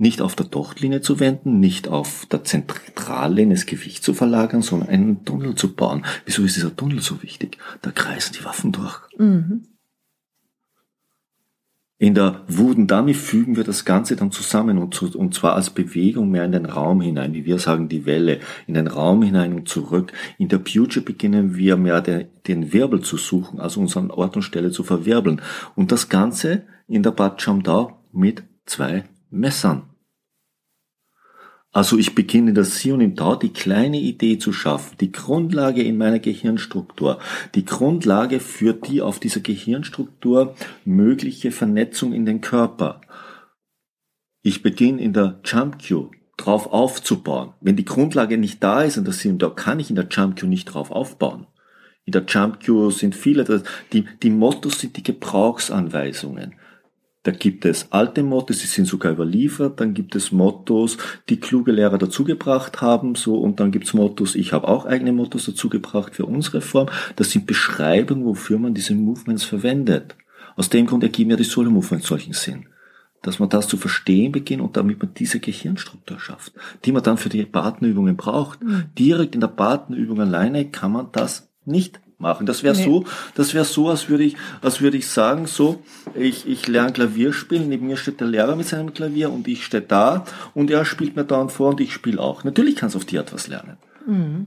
nicht 0.00 0.22
auf 0.22 0.34
der 0.34 0.46
Dochtlinie 0.46 1.02
zu 1.02 1.20
wenden, 1.20 1.60
nicht 1.60 1.86
auf 1.86 2.24
der 2.24 2.42
Zentrallinie 2.42 3.54
das 3.54 3.66
Gewicht 3.66 4.02
zu 4.02 4.14
verlagern, 4.14 4.62
sondern 4.62 4.88
einen 4.88 5.26
Tunnel 5.26 5.56
zu 5.56 5.74
bauen. 5.74 6.06
Wieso 6.24 6.42
ist 6.42 6.56
dieser 6.56 6.74
Tunnel 6.74 7.02
so 7.02 7.22
wichtig? 7.22 7.58
Da 7.82 7.90
kreisen 7.90 8.34
die 8.38 8.44
Waffen 8.46 8.72
durch. 8.72 8.98
Mhm. 9.18 9.66
In 12.02 12.14
der 12.14 12.40
Wudendami 12.48 13.12
fügen 13.12 13.56
wir 13.56 13.64
das 13.64 13.84
Ganze 13.84 14.16
dann 14.16 14.30
zusammen 14.30 14.78
und, 14.78 14.94
zu, 14.94 15.10
und 15.18 15.34
zwar 15.34 15.54
als 15.54 15.68
Bewegung 15.68 16.30
mehr 16.30 16.46
in 16.46 16.52
den 16.52 16.64
Raum 16.64 17.02
hinein, 17.02 17.34
wie 17.34 17.44
wir 17.44 17.58
sagen, 17.58 17.90
die 17.90 18.06
Welle, 18.06 18.40
in 18.66 18.72
den 18.72 18.86
Raum 18.86 19.22
hinein 19.22 19.52
und 19.52 19.68
zurück. 19.68 20.10
In 20.38 20.48
der 20.48 20.60
Puja 20.60 21.02
beginnen 21.04 21.56
wir 21.56 21.76
mehr 21.76 22.00
den, 22.00 22.28
den 22.46 22.72
Wirbel 22.72 23.02
zu 23.02 23.18
suchen, 23.18 23.60
also 23.60 23.80
unseren 23.80 24.10
Ort 24.10 24.34
und 24.34 24.42
Stelle 24.42 24.70
zu 24.70 24.82
verwirbeln. 24.82 25.42
Und 25.74 25.92
das 25.92 26.08
Ganze 26.08 26.62
in 26.88 27.02
der 27.02 27.10
Bad 27.10 27.42
Chamdau 27.42 28.00
mit 28.12 28.44
zwei 28.64 29.04
Messern. 29.28 29.89
Also 31.72 31.98
ich 31.98 32.16
beginne 32.16 32.52
das 32.52 32.78
Hier 32.78 32.94
und 32.94 33.00
im 33.00 33.14
Tau, 33.14 33.36
die 33.36 33.52
kleine 33.52 34.00
Idee 34.00 34.38
zu 34.38 34.52
schaffen, 34.52 34.96
die 35.00 35.12
Grundlage 35.12 35.82
in 35.82 35.96
meiner 35.98 36.18
Gehirnstruktur, 36.18 37.20
die 37.54 37.64
Grundlage 37.64 38.40
für 38.40 38.74
die 38.74 39.00
auf 39.00 39.20
dieser 39.20 39.40
Gehirnstruktur 39.40 40.56
mögliche 40.84 41.52
Vernetzung 41.52 42.12
in 42.12 42.26
den 42.26 42.40
Körper. 42.40 43.00
Ich 44.42 44.62
beginne 44.62 45.00
in 45.00 45.12
der 45.12 45.40
Jump 45.44 45.80
Cue 45.86 46.10
drauf 46.36 46.72
aufzubauen. 46.72 47.52
Wenn 47.60 47.76
die 47.76 47.84
Grundlage 47.84 48.36
nicht 48.36 48.62
da 48.64 48.82
ist 48.82 48.96
in 48.96 49.04
der 49.04 49.14
Hier 49.14 49.30
und 49.30 49.38
Tau, 49.38 49.50
kann 49.50 49.78
ich 49.78 49.90
in 49.90 49.96
der 49.96 50.08
Jump 50.10 50.40
Cue 50.40 50.48
nicht 50.48 50.64
drauf 50.64 50.90
aufbauen. 50.90 51.46
In 52.04 52.12
der 52.12 52.24
Jump 52.26 52.64
Cue 52.64 52.90
sind 52.90 53.14
viele, 53.14 53.62
die, 53.92 54.06
die 54.24 54.30
Mottos 54.30 54.80
sind 54.80 54.96
die 54.96 55.04
Gebrauchsanweisungen. 55.04 56.54
Da 57.22 57.32
gibt 57.32 57.66
es 57.66 57.92
alte 57.92 58.22
Mottos, 58.22 58.60
die 58.60 58.66
sind 58.66 58.86
sogar 58.86 59.12
überliefert, 59.12 59.78
dann 59.78 59.92
gibt 59.92 60.16
es 60.16 60.32
Mottos, 60.32 60.96
die 61.28 61.38
kluge 61.38 61.70
Lehrer 61.70 61.98
dazugebracht 61.98 62.80
haben, 62.80 63.14
so, 63.14 63.38
und 63.38 63.60
dann 63.60 63.72
gibt 63.72 63.86
es 63.86 63.92
Mottos, 63.92 64.34
ich 64.34 64.54
habe 64.54 64.68
auch 64.68 64.86
eigene 64.86 65.12
Mottos 65.12 65.44
dazugebracht 65.44 66.14
für 66.14 66.24
unsere 66.24 66.62
Form. 66.62 66.88
Das 67.16 67.30
sind 67.30 67.46
Beschreibungen, 67.46 68.24
wofür 68.24 68.58
man 68.58 68.72
diese 68.72 68.94
Movements 68.94 69.44
verwendet. 69.44 70.16
Aus 70.56 70.70
dem 70.70 70.86
Grund 70.86 71.02
ergeben 71.02 71.30
ja 71.30 71.36
die 71.36 71.44
Solo-Movements 71.44 72.06
solchen 72.06 72.32
Sinn. 72.32 72.66
Dass 73.22 73.38
man 73.38 73.50
das 73.50 73.68
zu 73.68 73.76
verstehen 73.76 74.32
beginnt 74.32 74.62
und 74.62 74.78
damit 74.78 75.02
man 75.02 75.12
diese 75.12 75.40
Gehirnstruktur 75.40 76.18
schafft, 76.18 76.54
die 76.86 76.92
man 76.92 77.02
dann 77.02 77.18
für 77.18 77.28
die 77.28 77.44
Partnerübungen 77.44 78.16
braucht. 78.16 78.62
Mhm. 78.62 78.84
Direkt 78.98 79.34
in 79.34 79.42
der 79.42 79.48
Partnerübung 79.48 80.20
alleine 80.20 80.70
kann 80.70 80.92
man 80.92 81.08
das 81.12 81.50
nicht 81.66 82.00
machen. 82.20 82.46
Das 82.46 82.62
wäre 82.62 82.76
nee. 82.76 82.84
so, 82.84 83.04
das 83.34 83.54
wäre 83.54 83.64
so, 83.64 83.88
als 83.88 84.08
würde 84.08 84.24
ich, 84.24 84.36
als 84.62 84.80
würde 84.80 84.96
ich 84.96 85.08
sagen, 85.08 85.46
so, 85.46 85.82
ich, 86.14 86.48
ich 86.48 86.68
lerne 86.68 86.92
Klavier 86.92 87.32
spielen, 87.32 87.68
neben 87.68 87.86
mir 87.86 87.96
steht 87.96 88.20
der 88.20 88.28
Lehrer 88.28 88.56
mit 88.56 88.68
seinem 88.68 88.92
Klavier 88.92 89.32
und 89.32 89.48
ich 89.48 89.64
stehe 89.64 89.82
da 89.82 90.24
und 90.54 90.70
er 90.70 90.84
spielt 90.84 91.16
mir 91.16 91.24
da 91.24 91.40
und 91.40 91.52
vor 91.52 91.70
und 91.70 91.80
ich 91.80 91.92
spiele 91.92 92.20
auch. 92.20 92.44
Natürlich 92.44 92.76
kannst 92.76 92.94
du 92.94 92.98
auf 92.98 93.04
die 93.04 93.16
etwas 93.16 93.48
lernen. 93.48 93.78
Mhm. 94.06 94.46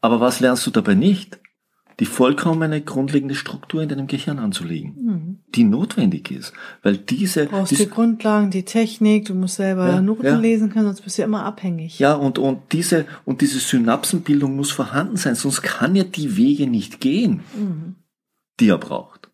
Aber 0.00 0.20
was 0.20 0.40
lernst 0.40 0.66
du 0.66 0.70
dabei 0.70 0.94
nicht? 0.94 1.38
Die 2.00 2.06
vollkommene 2.06 2.80
grundlegende 2.80 3.34
Struktur 3.34 3.82
in 3.82 3.88
deinem 3.88 4.06
Gehirn 4.06 4.38
anzulegen, 4.38 4.94
mhm. 4.96 5.38
die 5.54 5.64
notwendig 5.64 6.30
ist, 6.30 6.52
weil 6.82 6.96
diese 6.96 7.44
du 7.44 7.50
brauchst 7.50 7.72
diese, 7.72 7.84
die 7.84 7.90
Grundlagen, 7.90 8.50
die 8.50 8.64
Technik, 8.64 9.26
du 9.26 9.34
musst 9.34 9.56
selber 9.56 9.88
ja, 9.88 10.00
Noten 10.00 10.26
ja. 10.26 10.36
lesen 10.36 10.70
können, 10.70 10.86
sonst 10.86 11.02
bist 11.02 11.18
du 11.18 11.22
ja 11.22 11.26
immer 11.26 11.44
abhängig. 11.44 11.98
Ja, 11.98 12.14
und 12.14 12.38
und 12.38 12.72
diese 12.72 13.06
und 13.24 13.40
diese 13.40 13.58
Synapsenbildung 13.58 14.56
muss 14.56 14.70
vorhanden 14.70 15.16
sein, 15.16 15.34
sonst 15.34 15.62
kann 15.62 15.94
ja 15.94 16.04
die 16.04 16.36
Wege 16.36 16.66
nicht 16.66 17.00
gehen, 17.00 17.40
mhm. 17.56 17.94
die 18.60 18.68
er 18.68 18.78
braucht. 18.78 19.30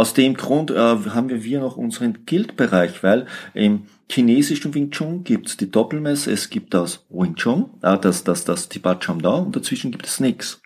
Aus 0.00 0.14
dem 0.14 0.32
Grund 0.32 0.70
äh, 0.70 0.78
haben 0.78 1.28
wir 1.28 1.44
wir 1.44 1.60
noch 1.60 1.76
unseren 1.76 2.24
Guild-Bereich, 2.24 3.02
weil 3.02 3.26
im 3.52 3.82
chinesischen 4.10 4.72
Wing 4.72 4.90
Chun 4.90 5.24
gibt 5.24 5.48
es 5.48 5.56
die 5.58 5.70
Doppelmesse, 5.70 6.32
es 6.32 6.48
gibt 6.48 6.72
das 6.72 7.04
Wing 7.10 7.34
Chun, 7.34 7.66
äh, 7.82 7.98
das, 7.98 8.24
das, 8.24 8.46
das 8.46 8.70
Tibat 8.70 9.02
Cham 9.02 9.20
Dao 9.20 9.42
und 9.42 9.54
dazwischen 9.54 9.90
gibt 9.90 10.06
es 10.06 10.18
nichts. 10.18 10.62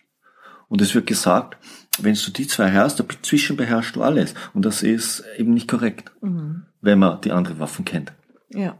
Und 0.68 0.80
es 0.80 0.94
wird 0.94 1.06
gesagt, 1.06 1.56
wenn 2.00 2.14
du 2.14 2.30
die 2.30 2.46
zwei 2.46 2.72
hast, 2.72 2.98
dazwischen 2.98 3.56
beherrschst 3.56 3.96
du 3.96 4.02
alles. 4.02 4.34
Und 4.52 4.64
das 4.64 4.82
ist 4.82 5.24
eben 5.38 5.54
nicht 5.54 5.68
korrekt, 5.68 6.10
mhm. 6.20 6.62
wenn 6.80 6.98
man 6.98 7.20
die 7.20 7.32
anderen 7.32 7.58
Waffen 7.58 7.84
kennt. 7.84 8.12
Ja. 8.50 8.78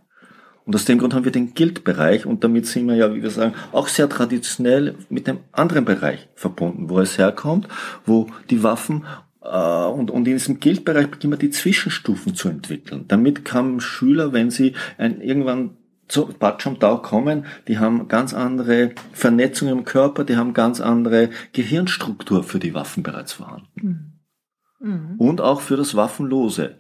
Und 0.66 0.74
aus 0.74 0.86
dem 0.86 0.98
Grund 0.98 1.12
haben 1.12 1.24
wir 1.24 1.32
den 1.32 1.54
Guild-Bereich 1.54 2.24
und 2.24 2.42
damit 2.42 2.66
sind 2.66 2.86
wir 2.86 2.94
ja, 2.94 3.14
wie 3.14 3.22
wir 3.22 3.30
sagen, 3.30 3.54
auch 3.72 3.86
sehr 3.86 4.08
traditionell 4.08 4.94
mit 5.10 5.26
dem 5.26 5.40
anderen 5.52 5.84
Bereich 5.84 6.28
verbunden, 6.34 6.88
wo 6.88 7.00
es 7.00 7.18
herkommt, 7.18 7.68
wo 8.06 8.28
die 8.48 8.62
Waffen 8.62 9.04
äh, 9.42 9.84
und, 9.84 10.10
und 10.10 10.26
in 10.26 10.32
diesem 10.32 10.60
Guild-Bereich 10.60 11.08
beginnen 11.08 11.34
wir 11.34 11.38
die 11.38 11.50
Zwischenstufen 11.50 12.34
zu 12.34 12.48
entwickeln. 12.48 13.04
Damit 13.08 13.44
kann 13.44 13.80
Schüler, 13.80 14.32
wenn 14.32 14.50
sie 14.50 14.72
ein, 14.96 15.20
irgendwann 15.20 15.76
zu 16.08 16.26
Bacham 16.38 16.78
Tau 16.78 16.98
kommen, 16.98 17.46
die 17.68 17.78
haben 17.78 18.08
ganz 18.08 18.34
andere 18.34 18.94
Vernetzungen 19.12 19.78
im 19.78 19.84
Körper, 19.84 20.24
die 20.24 20.36
haben 20.36 20.54
ganz 20.54 20.80
andere 20.80 21.30
Gehirnstruktur 21.52 22.44
für 22.44 22.58
die 22.58 22.74
Waffen 22.74 23.02
bereits 23.02 23.34
vorhanden. 23.34 24.20
Mhm. 24.80 24.88
mhm. 24.88 25.14
Und 25.18 25.40
auch 25.40 25.60
für 25.60 25.76
das 25.76 25.94
Waffenlose. 25.94 26.78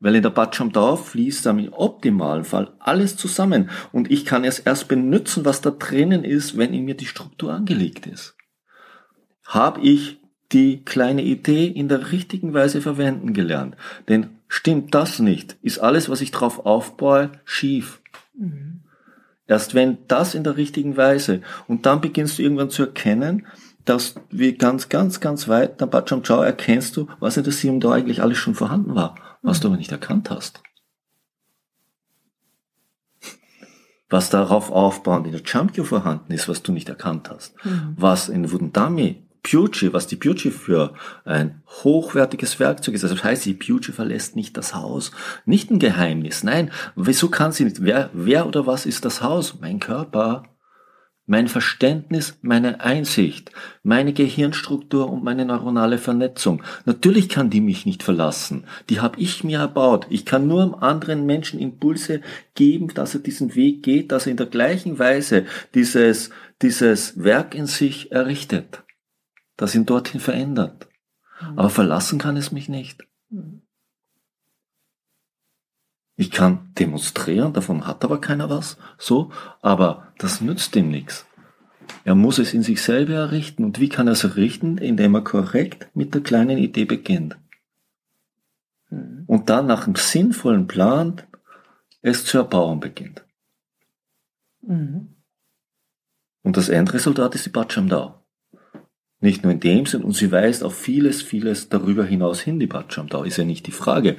Weil 0.00 0.16
in 0.16 0.22
der 0.22 0.30
Bacham 0.30 0.72
Tau 0.72 0.96
fließt 0.96 1.46
dann 1.46 1.60
im 1.60 1.72
optimalen 1.72 2.44
Fall 2.44 2.74
alles 2.80 3.16
zusammen. 3.16 3.70
Und 3.92 4.10
ich 4.10 4.24
kann 4.24 4.42
es 4.42 4.58
erst 4.58 4.88
benutzen, 4.88 5.44
was 5.44 5.60
da 5.60 5.70
drinnen 5.70 6.24
ist, 6.24 6.58
wenn 6.58 6.74
in 6.74 6.84
mir 6.84 6.96
die 6.96 7.06
Struktur 7.06 7.52
angelegt 7.52 8.08
ist. 8.08 8.34
Habe 9.44 9.80
ich 9.80 10.20
die 10.52 10.84
kleine 10.84 11.22
Idee 11.22 11.66
in 11.66 11.88
der 11.88 12.12
richtigen 12.12 12.52
Weise 12.52 12.80
verwenden 12.80 13.32
gelernt. 13.32 13.76
Denn 14.08 14.38
stimmt 14.48 14.94
das 14.94 15.18
nicht, 15.18 15.56
ist 15.62 15.78
alles, 15.78 16.08
was 16.08 16.20
ich 16.20 16.30
drauf 16.30 16.66
aufbaue, 16.66 17.30
schief. 17.44 18.01
Mhm. 18.34 18.82
Erst 19.46 19.74
wenn 19.74 19.98
das 20.08 20.34
in 20.34 20.44
der 20.44 20.56
richtigen 20.56 20.96
Weise 20.96 21.42
und 21.66 21.84
dann 21.86 22.00
beginnst 22.00 22.38
du 22.38 22.42
irgendwann 22.42 22.70
zu 22.70 22.82
erkennen, 22.82 23.46
dass 23.84 24.14
wie 24.30 24.52
ganz, 24.52 24.88
ganz, 24.88 25.20
ganz 25.20 25.48
weit 25.48 25.80
nach 25.80 25.88
Bacham 25.88 26.22
Chao 26.22 26.40
erkennst 26.40 26.96
du, 26.96 27.08
was 27.18 27.36
in 27.36 27.44
der 27.44 27.52
Siam 27.52 27.80
da 27.80 27.92
eigentlich 27.92 28.22
alles 28.22 28.38
schon 28.38 28.54
vorhanden 28.54 28.94
war, 28.94 29.16
was 29.42 29.58
mhm. 29.58 29.62
du 29.62 29.68
aber 29.68 29.76
nicht 29.76 29.92
erkannt 29.92 30.30
hast. 30.30 30.62
Was 34.08 34.30
darauf 34.30 34.70
aufbauend 34.70 35.26
in 35.26 35.32
der 35.32 35.42
Champion 35.44 35.86
vorhanden 35.86 36.32
ist, 36.32 36.48
was 36.48 36.62
du 36.62 36.70
nicht 36.70 36.88
erkannt 36.88 37.30
hast. 37.30 37.54
Mhm. 37.64 37.94
Was 37.96 38.28
in 38.28 38.52
Wudendami 38.52 39.22
Pucci, 39.42 39.92
was 39.92 40.06
die 40.06 40.16
Pucci 40.16 40.50
für 40.50 40.94
ein 41.24 41.62
hochwertiges 41.66 42.60
Werkzeug 42.60 42.94
ist. 42.94 43.02
Also 43.02 43.16
das 43.16 43.24
heißt, 43.24 43.44
die 43.44 43.54
Pucci 43.54 43.92
verlässt 43.92 44.36
nicht 44.36 44.56
das 44.56 44.74
Haus. 44.74 45.10
Nicht 45.46 45.70
ein 45.70 45.78
Geheimnis. 45.78 46.44
Nein, 46.44 46.70
wieso 46.94 47.28
kann 47.28 47.52
sie 47.52 47.64
nicht? 47.64 47.82
Wer, 47.82 48.10
wer 48.12 48.46
oder 48.46 48.66
was 48.66 48.86
ist 48.86 49.04
das 49.04 49.22
Haus? 49.22 49.58
Mein 49.60 49.80
Körper. 49.80 50.44
Mein 51.24 51.46
Verständnis, 51.46 52.36
meine 52.42 52.80
Einsicht, 52.80 53.52
meine 53.84 54.12
Gehirnstruktur 54.12 55.08
und 55.08 55.22
meine 55.22 55.44
neuronale 55.44 55.98
Vernetzung. 55.98 56.64
Natürlich 56.84 57.28
kann 57.28 57.48
die 57.48 57.60
mich 57.60 57.86
nicht 57.86 58.02
verlassen. 58.02 58.64
Die 58.90 59.00
habe 59.00 59.20
ich 59.20 59.44
mir 59.44 59.60
erbaut. 59.60 60.06
Ich 60.10 60.26
kann 60.26 60.48
nur 60.48 60.62
einem 60.62 60.74
anderen 60.74 61.24
Menschen 61.24 61.60
Impulse 61.60 62.22
geben, 62.54 62.92
dass 62.92 63.14
er 63.14 63.20
diesen 63.20 63.54
Weg 63.54 63.84
geht, 63.84 64.10
dass 64.10 64.26
er 64.26 64.32
in 64.32 64.36
der 64.36 64.46
gleichen 64.46 64.98
Weise 64.98 65.46
dieses, 65.76 66.30
dieses 66.60 67.22
Werk 67.22 67.54
in 67.54 67.66
sich 67.66 68.10
errichtet 68.10 68.82
das 69.62 69.74
ihn 69.74 69.86
dorthin 69.86 70.20
verändert. 70.20 70.88
Mhm. 71.40 71.58
Aber 71.58 71.70
verlassen 71.70 72.18
kann 72.18 72.36
es 72.36 72.52
mich 72.52 72.68
nicht. 72.68 73.06
Mhm. 73.30 73.62
Ich 76.16 76.30
kann 76.30 76.72
demonstrieren, 76.78 77.52
davon 77.52 77.86
hat 77.86 78.04
aber 78.04 78.20
keiner 78.20 78.50
was, 78.50 78.76
so, 78.98 79.32
aber 79.62 80.12
das 80.18 80.40
nützt 80.40 80.76
ihm 80.76 80.90
nichts. 80.90 81.26
Er 82.04 82.14
muss 82.14 82.38
es 82.38 82.54
in 82.54 82.62
sich 82.62 82.82
selber 82.82 83.14
errichten. 83.14 83.64
Und 83.64 83.80
wie 83.80 83.88
kann 83.88 84.06
er 84.06 84.12
es 84.12 84.24
errichten? 84.24 84.78
Indem 84.78 85.14
er 85.14 85.22
korrekt 85.22 85.88
mit 85.94 86.14
der 86.14 86.22
kleinen 86.22 86.58
Idee 86.58 86.84
beginnt. 86.84 87.38
Mhm. 88.90 89.24
Und 89.26 89.48
dann 89.48 89.66
nach 89.66 89.86
einem 89.86 89.96
sinnvollen 89.96 90.66
Plan 90.66 91.22
es 92.02 92.24
zu 92.24 92.38
erbauen 92.38 92.80
beginnt. 92.80 93.24
Mhm. 94.62 95.16
Und 96.42 96.56
das 96.56 96.68
Endresultat 96.68 97.34
ist 97.36 97.46
die 97.46 97.50
Batscham 97.50 97.88
Dao. 97.88 98.21
Nicht 99.22 99.44
nur 99.44 99.52
in 99.52 99.60
dem 99.60 99.86
Sinn, 99.86 100.02
und 100.02 100.16
sie 100.16 100.32
weist 100.32 100.64
auf 100.64 100.76
vieles, 100.76 101.22
vieles 101.22 101.68
darüber 101.68 102.04
hinaus 102.04 102.40
hin, 102.40 102.58
die 102.58 102.66
Batscham. 102.66 103.08
Da 103.08 103.24
ist 103.24 103.36
ja 103.36 103.44
nicht 103.44 103.68
die 103.68 103.72
Frage. 103.72 104.16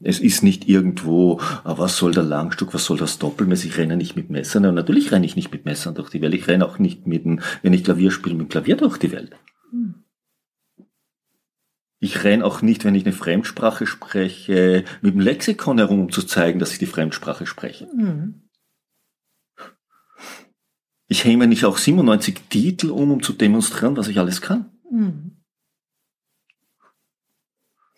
Es 0.00 0.18
ist 0.18 0.42
nicht 0.42 0.66
irgendwo, 0.66 1.40
ah, 1.62 1.74
was 1.76 1.98
soll 1.98 2.12
der 2.12 2.22
Langstück, 2.22 2.72
was 2.72 2.86
soll 2.86 2.96
das 2.96 3.18
Doppelmess, 3.18 3.66
ich 3.66 3.76
renne 3.76 3.98
nicht 3.98 4.16
mit 4.16 4.30
Messern. 4.30 4.64
Und 4.64 4.76
natürlich 4.76 5.12
renne 5.12 5.26
ich 5.26 5.36
nicht 5.36 5.52
mit 5.52 5.66
Messern 5.66 5.94
durch 5.94 6.08
die 6.08 6.22
Welt. 6.22 6.32
Ich 6.32 6.48
renne 6.48 6.66
auch 6.66 6.78
nicht 6.78 7.06
mit, 7.06 7.26
dem, 7.26 7.40
wenn 7.60 7.74
ich 7.74 7.84
Klavier 7.84 8.10
spiele, 8.10 8.34
mit 8.34 8.48
Klavier 8.48 8.76
durch 8.76 8.96
die 8.96 9.12
Welt. 9.12 9.36
Hm. 9.70 9.96
Ich 11.98 12.24
renne 12.24 12.46
auch 12.46 12.62
nicht, 12.62 12.86
wenn 12.86 12.94
ich 12.94 13.04
eine 13.04 13.12
Fremdsprache 13.12 13.86
spreche, 13.86 14.84
mit 15.02 15.12
dem 15.12 15.20
Lexikon 15.20 15.76
herum, 15.76 16.00
um 16.00 16.10
zu 16.10 16.22
zeigen, 16.22 16.58
dass 16.58 16.72
ich 16.72 16.78
die 16.78 16.86
Fremdsprache 16.86 17.44
spreche. 17.44 17.88
Mhm. 17.94 18.48
Ich 21.10 21.24
hänge 21.24 21.38
mir 21.38 21.48
nicht 21.48 21.64
auch 21.64 21.76
97 21.76 22.40
Titel 22.48 22.90
um, 22.90 23.10
um 23.10 23.20
zu 23.20 23.32
demonstrieren, 23.32 23.96
was 23.96 24.06
ich 24.06 24.20
alles 24.20 24.40
kann. 24.40 24.70
Mhm. 24.88 25.42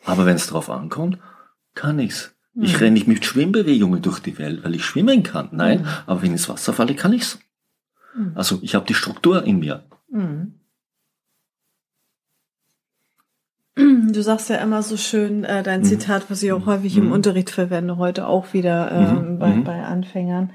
Aber 0.06 0.24
wenn 0.24 0.36
es 0.36 0.46
drauf 0.46 0.70
ankommt, 0.70 1.18
kann 1.74 1.98
ich's. 1.98 2.34
Mhm. 2.54 2.62
Ich 2.64 2.80
renne 2.80 2.92
nicht 2.92 3.08
mit 3.08 3.22
Schwimmbewegungen 3.22 4.00
durch 4.00 4.20
die 4.20 4.38
Welt, 4.38 4.64
weil 4.64 4.74
ich 4.74 4.86
schwimmen 4.86 5.22
kann. 5.22 5.50
Nein, 5.52 5.82
mhm. 5.82 5.88
aber 6.06 6.22
wenn 6.22 6.28
ich 6.28 6.40
ins 6.40 6.48
Wasser 6.48 6.72
falle, 6.72 6.96
kann 6.96 7.12
ich's. 7.12 7.38
Mhm. 8.16 8.32
Also 8.34 8.60
ich 8.62 8.74
habe 8.74 8.86
die 8.86 8.94
Struktur 8.94 9.44
in 9.44 9.58
mir. 9.58 9.84
Mhm. 10.08 10.60
Du 14.12 14.22
sagst 14.22 14.50
ja 14.50 14.56
immer 14.56 14.82
so 14.82 14.96
schön 14.96 15.44
äh, 15.44 15.62
dein 15.62 15.80
mhm. 15.80 15.84
Zitat, 15.84 16.30
was 16.30 16.42
ich 16.42 16.52
auch 16.52 16.66
häufig 16.66 16.96
im 16.96 17.06
mhm. 17.06 17.12
Unterricht 17.12 17.50
verwende, 17.50 17.96
heute 17.96 18.26
auch 18.26 18.52
wieder 18.52 18.92
ähm, 18.92 19.38
bei, 19.38 19.52
bei 19.64 19.82
Anfängern. 19.82 20.50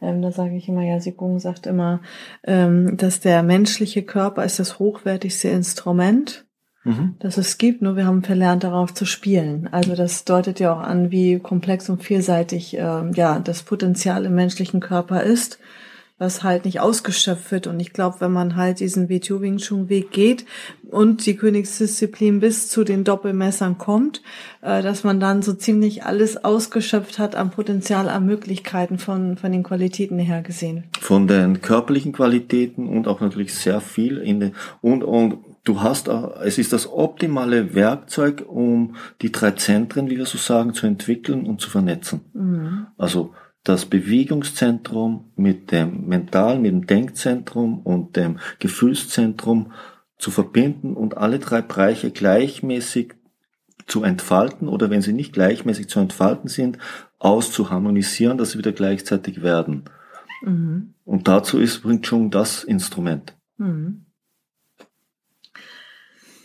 Ähm, 0.00 0.22
da 0.22 0.32
sage 0.32 0.56
ich 0.56 0.68
immer, 0.68 0.82
ja, 0.82 1.00
Sigung 1.00 1.38
sagt 1.38 1.66
immer, 1.66 2.00
ähm, 2.44 2.96
dass 2.96 3.20
der 3.20 3.42
menschliche 3.42 4.02
Körper 4.02 4.44
ist 4.44 4.58
das 4.58 4.78
hochwertigste 4.78 5.48
Instrument 5.48 6.46
mhm. 6.84 7.16
das 7.18 7.36
es 7.36 7.58
gibt, 7.58 7.82
nur 7.82 7.96
wir 7.96 8.06
haben 8.06 8.22
verlernt, 8.22 8.64
darauf 8.64 8.94
zu 8.94 9.04
spielen. 9.04 9.68
Also 9.72 9.94
das 9.94 10.24
deutet 10.24 10.60
ja 10.60 10.72
auch 10.72 10.80
an, 10.80 11.10
wie 11.10 11.38
komplex 11.38 11.88
und 11.88 12.02
vielseitig 12.02 12.76
äh, 12.76 13.10
ja 13.12 13.38
das 13.38 13.62
Potenzial 13.62 14.24
im 14.24 14.34
menschlichen 14.34 14.80
Körper 14.80 15.22
ist, 15.22 15.58
was 16.20 16.44
halt 16.44 16.66
nicht 16.66 16.80
ausgeschöpft 16.80 17.50
wird. 17.50 17.66
Und 17.66 17.80
ich 17.80 17.94
glaube, 17.94 18.16
wenn 18.20 18.30
man 18.30 18.54
halt 18.54 18.78
diesen 18.78 19.08
WTO 19.08 19.40
Wing 19.40 19.56
Chun 19.56 19.88
Weg 19.88 20.12
geht 20.12 20.44
und 20.90 21.24
die 21.24 21.34
Königsdisziplin 21.34 22.40
bis 22.40 22.68
zu 22.68 22.84
den 22.84 23.04
Doppelmessern 23.04 23.78
kommt, 23.78 24.20
äh, 24.60 24.82
dass 24.82 25.02
man 25.02 25.18
dann 25.18 25.40
so 25.40 25.54
ziemlich 25.54 26.04
alles 26.04 26.44
ausgeschöpft 26.44 27.18
hat 27.18 27.34
am 27.34 27.50
Potenzial, 27.50 28.10
an 28.10 28.26
Möglichkeiten 28.26 28.98
von, 28.98 29.38
von 29.38 29.50
den 29.50 29.62
Qualitäten 29.62 30.18
her 30.18 30.42
gesehen. 30.42 30.84
Von 31.00 31.26
den 31.26 31.62
körperlichen 31.62 32.12
Qualitäten 32.12 32.86
und 32.86 33.08
auch 33.08 33.22
natürlich 33.22 33.54
sehr 33.54 33.80
viel 33.80 34.18
in 34.18 34.40
den, 34.40 34.52
und, 34.82 35.02
und 35.02 35.38
du 35.64 35.80
hast, 35.80 36.08
es 36.08 36.58
ist 36.58 36.74
das 36.74 36.86
optimale 36.86 37.74
Werkzeug, 37.74 38.44
um 38.46 38.96
die 39.22 39.32
drei 39.32 39.52
Zentren, 39.52 40.10
wie 40.10 40.18
wir 40.18 40.26
so 40.26 40.36
sagen, 40.36 40.74
zu 40.74 40.86
entwickeln 40.86 41.46
und 41.46 41.62
zu 41.62 41.70
vernetzen. 41.70 42.20
Mhm. 42.34 42.86
Also 42.98 43.32
das 43.64 43.86
Bewegungszentrum 43.86 45.32
mit 45.36 45.70
dem 45.70 46.06
Mental, 46.06 46.58
mit 46.58 46.72
dem 46.72 46.86
Denkzentrum 46.86 47.80
und 47.80 48.16
dem 48.16 48.38
Gefühlszentrum 48.58 49.72
zu 50.18 50.30
verbinden 50.30 50.94
und 50.94 51.16
alle 51.16 51.38
drei 51.38 51.62
Bereiche 51.62 52.10
gleichmäßig 52.10 53.14
zu 53.86 54.04
entfalten 54.04 54.68
oder 54.68 54.90
wenn 54.90 55.02
sie 55.02 55.12
nicht 55.12 55.32
gleichmäßig 55.32 55.88
zu 55.88 56.00
entfalten 56.00 56.48
sind, 56.48 56.78
auszuharmonisieren, 57.18 58.38
dass 58.38 58.52
sie 58.52 58.58
wieder 58.58 58.72
gleichzeitig 58.72 59.42
werden. 59.42 59.84
Mhm. 60.42 60.94
Und 61.04 61.28
dazu 61.28 61.58
ist 61.58 61.84
Wing 61.84 62.02
Chun 62.02 62.30
das 62.30 62.64
Instrument. 62.64 63.34
Mhm. 63.58 64.06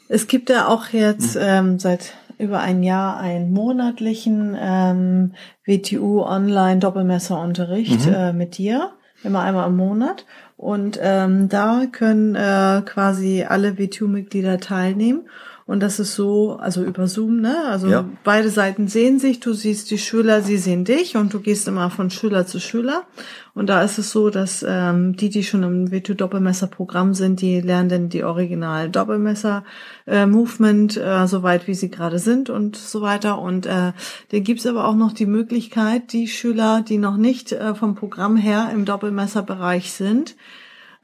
Es 0.08 0.28
gibt 0.28 0.50
ja 0.50 0.68
auch 0.68 0.90
jetzt 0.90 1.36
mhm. 1.36 1.42
ähm, 1.42 1.80
seit 1.80 2.14
über 2.38 2.60
ein 2.60 2.84
Jahr 2.84 3.18
einen 3.18 3.52
monatlichen 3.54 4.56
ähm, 4.60 5.34
WTU 5.66 6.22
Online 6.22 6.80
Doppelmesserunterricht 6.80 8.08
mhm. 8.08 8.14
äh, 8.14 8.34
mit 8.34 8.58
dir, 8.58 8.92
immer 9.24 9.42
einmal 9.42 9.70
im 9.70 9.78
Monat. 9.78 10.26
Und 10.58 11.00
ähm, 11.02 11.50
da 11.50 11.84
können 11.92 12.36
äh, 12.36 12.82
quasi 12.86 13.44
alle 13.48 13.78
WTU-Mitglieder 13.78 14.60
teilnehmen. 14.60 15.28
Und 15.68 15.80
das 15.80 16.00
ist 16.00 16.14
so, 16.14 16.58
also 16.58 16.84
über 16.84 17.08
Zoom, 17.08 17.42
ne? 17.42 17.58
Also 17.68 17.88
ja. 17.88 18.08
beide 18.24 18.52
Seiten 18.52 18.88
sehen 18.88 19.18
sich, 19.18 19.40
du 19.40 19.54
siehst 19.54 19.90
die 19.90 19.98
Schüler, 19.98 20.44
sie 20.44 20.58
sehen 20.58 20.86
dich 20.86 21.18
und 21.18 21.34
du 21.34 21.40
gehst 21.40 21.68
immer 21.68 21.90
von 21.90 22.12
Schüler 22.12 22.46
zu 22.46 22.60
Schüler. 22.60 23.08
Und 23.56 23.68
da 23.68 23.82
ist 23.82 23.98
es 23.98 24.12
so, 24.12 24.30
dass 24.30 24.64
ähm, 24.68 25.16
die, 25.16 25.30
die 25.30 25.44
schon 25.44 25.64
im 25.64 25.88
W2-Doppelmesser-Programm 25.88 27.16
sind, 27.16 27.42
die 27.42 27.62
lernen 27.62 27.90
dann 27.90 28.10
die 28.10 28.24
original 28.24 28.92
Doppelmesser-Movement, 28.92 30.98
äh, 30.98 31.26
so 31.26 31.42
weit 31.42 31.66
wie 31.66 31.74
sie 31.74 31.90
gerade 31.90 32.20
sind 32.20 32.52
und 32.52 32.76
so 32.76 33.02
weiter. 33.02 33.40
Und 33.40 33.66
äh, 33.66 33.94
dann 34.30 34.44
gibt's 34.44 34.68
aber 34.68 34.88
auch 34.88 34.96
noch 34.96 35.14
die 35.14 35.26
Möglichkeit, 35.26 36.14
die 36.14 36.28
Schüler, 36.28 36.84
die 36.88 37.00
noch 37.00 37.18
nicht 37.18 37.54
äh, 37.54 37.74
vom 37.74 37.96
Programm 37.96 38.38
her 38.38 38.70
im 38.72 38.86
Doppelmesserbereich 38.86 39.94
sind, 39.94 40.36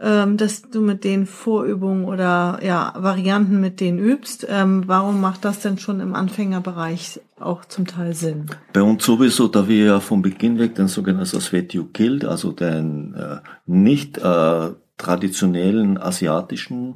ähm, 0.01 0.37
dass 0.37 0.63
du 0.63 0.81
mit 0.81 1.03
den 1.03 1.25
Vorübungen 1.25 2.05
oder 2.05 2.59
ja 2.63 2.93
Varianten 2.97 3.61
mit 3.61 3.79
denen 3.79 3.99
übst. 3.99 4.47
Ähm, 4.49 4.83
warum 4.87 5.21
macht 5.21 5.45
das 5.45 5.59
denn 5.59 5.77
schon 5.77 5.99
im 5.99 6.15
Anfängerbereich 6.15 7.21
auch 7.39 7.65
zum 7.65 7.85
Teil 7.85 8.13
Sinn? 8.13 8.47
Bei 8.73 8.81
uns 8.81 9.05
sowieso, 9.05 9.47
da 9.47 9.67
wir 9.67 9.85
ja 9.85 9.99
von 9.99 10.21
Beginn 10.21 10.57
weg 10.59 10.75
den 10.75 10.87
sogenannten 10.87 11.39
Svetio 11.39 11.87
Guild, 11.93 12.25
also 12.25 12.51
den 12.51 13.13
äh, 13.13 13.37
nicht 13.65 14.17
äh, 14.17 14.71
traditionellen 14.97 15.97
asiatischen 15.97 16.95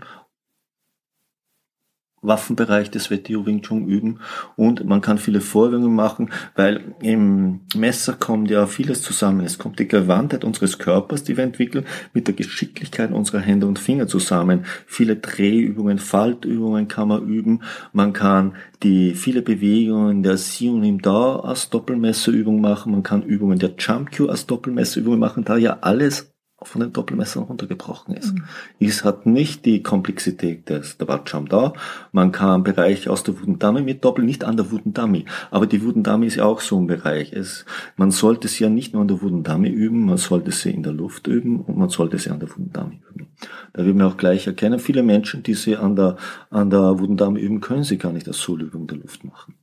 Waffenbereich 2.25 2.91
des 2.91 3.11
WTO 3.11 3.45
Wing 3.45 3.61
Chun 3.61 3.87
üben 3.87 4.19
und 4.55 4.85
man 4.85 5.01
kann 5.01 5.17
viele 5.17 5.41
Vorwürfe 5.41 5.87
machen, 5.87 6.31
weil 6.55 6.95
im 7.01 7.61
Messer 7.75 8.13
kommt 8.13 8.49
ja 8.49 8.67
vieles 8.67 9.01
zusammen. 9.01 9.45
Es 9.45 9.57
kommt 9.57 9.79
die 9.79 9.87
Gewandtheit 9.87 10.43
unseres 10.43 10.77
Körpers, 10.77 11.23
die 11.23 11.37
wir 11.37 11.43
entwickeln, 11.43 11.85
mit 12.13 12.27
der 12.27 12.35
Geschicklichkeit 12.35 13.11
unserer 13.11 13.39
Hände 13.39 13.67
und 13.67 13.79
Finger 13.79 14.07
zusammen. 14.07 14.65
Viele 14.85 15.15
Drehübungen, 15.15 15.99
Faltübungen 15.99 16.87
kann 16.87 17.07
man 17.07 17.27
üben. 17.27 17.61
Man 17.93 18.13
kann 18.13 18.55
die 18.83 19.13
viele 19.13 19.41
Bewegungen 19.41 20.23
der 20.23 20.37
Si 20.37 20.69
und 20.69 20.83
im 20.83 21.01
Da 21.01 21.37
als 21.37 21.69
Doppelmesserübung 21.69 22.61
machen. 22.61 22.91
Man 22.91 23.03
kann 23.03 23.23
Übungen 23.23 23.59
der 23.59 23.73
Jump 23.77 24.11
Cue 24.15 24.29
als 24.29 24.45
Doppelmesserübung 24.45 25.19
machen, 25.19 25.43
da 25.43 25.57
ja 25.57 25.79
alles 25.81 26.34
von 26.61 26.81
den 26.81 26.93
Doppelmessern 26.93 27.43
runtergebrochen 27.43 28.15
ist. 28.15 28.33
Mhm. 28.33 28.43
Es 28.79 29.03
hat 29.03 29.25
nicht 29.25 29.65
die 29.65 29.83
Komplexität 29.83 30.69
des 30.69 30.97
der 30.97 31.05
Batscham 31.05 31.49
da. 31.49 31.73
Man 32.13 32.31
kann 32.31 32.63
Bereiche 32.63 33.11
aus 33.11 33.23
der 33.23 33.39
Wudendame 33.39 33.81
mit 33.81 34.05
Doppel, 34.05 34.23
nicht 34.23 34.45
an 34.45 34.55
der 34.55 34.71
Wudendame. 34.71 35.25
Aber 35.51 35.67
die 35.67 35.83
Wudendame 35.83 36.25
ist 36.25 36.35
ja 36.35 36.45
auch 36.45 36.61
so 36.61 36.79
ein 36.79 36.87
Bereich. 36.87 37.33
Es, 37.33 37.65
man 37.97 38.11
sollte 38.11 38.47
sie 38.47 38.63
ja 38.63 38.69
nicht 38.69 38.93
nur 38.93 39.01
an 39.01 39.09
der 39.09 39.21
Wudendame 39.21 39.69
üben, 39.69 40.05
man 40.05 40.17
sollte 40.17 40.51
sie 40.51 40.71
in 40.71 40.83
der 40.83 40.93
Luft 40.93 41.27
üben 41.27 41.59
und 41.59 41.77
man 41.77 41.89
sollte 41.89 42.17
sie 42.17 42.29
an 42.29 42.39
der 42.39 42.49
Wudendame 42.49 42.99
üben. 43.11 43.27
Da 43.73 43.85
wird 43.85 43.95
man 43.95 44.07
auch 44.07 44.17
gleich 44.17 44.47
erkennen, 44.47 44.79
viele 44.79 45.03
Menschen, 45.03 45.43
die 45.43 45.55
sie 45.55 45.75
an 45.75 45.95
der, 45.95 46.15
an 46.49 46.69
der 46.69 46.99
Wudendame 46.99 47.39
üben, 47.39 47.59
können 47.59 47.83
sie 47.83 47.97
gar 47.97 48.13
nicht 48.13 48.27
als 48.27 48.39
Solübung 48.39 48.87
der 48.87 48.97
Luft 48.97 49.25
machen. 49.25 49.55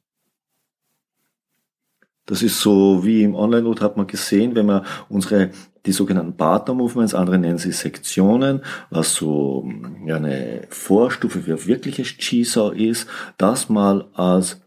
Das 2.27 2.43
ist 2.43 2.61
so 2.61 3.05
wie 3.05 3.25
im 3.25 3.35
Online-Not 3.35 3.81
hat 3.81 3.97
man 3.97 4.07
gesehen, 4.07 4.55
wenn 4.55 4.67
man 4.67 4.87
unsere 5.09 5.51
die 5.87 5.93
sogenannten 5.93 6.37
Partner-Movements, 6.37 7.15
andere 7.15 7.39
nennen 7.39 7.59
sie 7.59 7.73
Sektionen, 7.73 8.63
was 8.91 9.15
so 9.15 9.69
ja, 10.07 10.17
eine 10.17 10.67
Vorstufe 10.69 11.43
für 11.43 11.67
wirkliches 11.67 12.17
Chisao 12.19 12.71
ist, 12.71 13.09
das 13.37 13.69
mal 13.69 14.09
als 14.15 14.61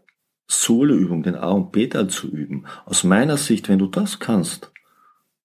Solo-Übung, 0.46 1.22
den 1.22 1.34
A- 1.34 1.50
und 1.50 1.72
B-Teil 1.72 2.08
zu 2.08 2.28
üben. 2.28 2.66
Aus 2.84 3.02
meiner 3.02 3.36
Sicht, 3.36 3.68
wenn 3.68 3.78
du 3.78 3.86
das 3.86 4.18
kannst, 4.18 4.70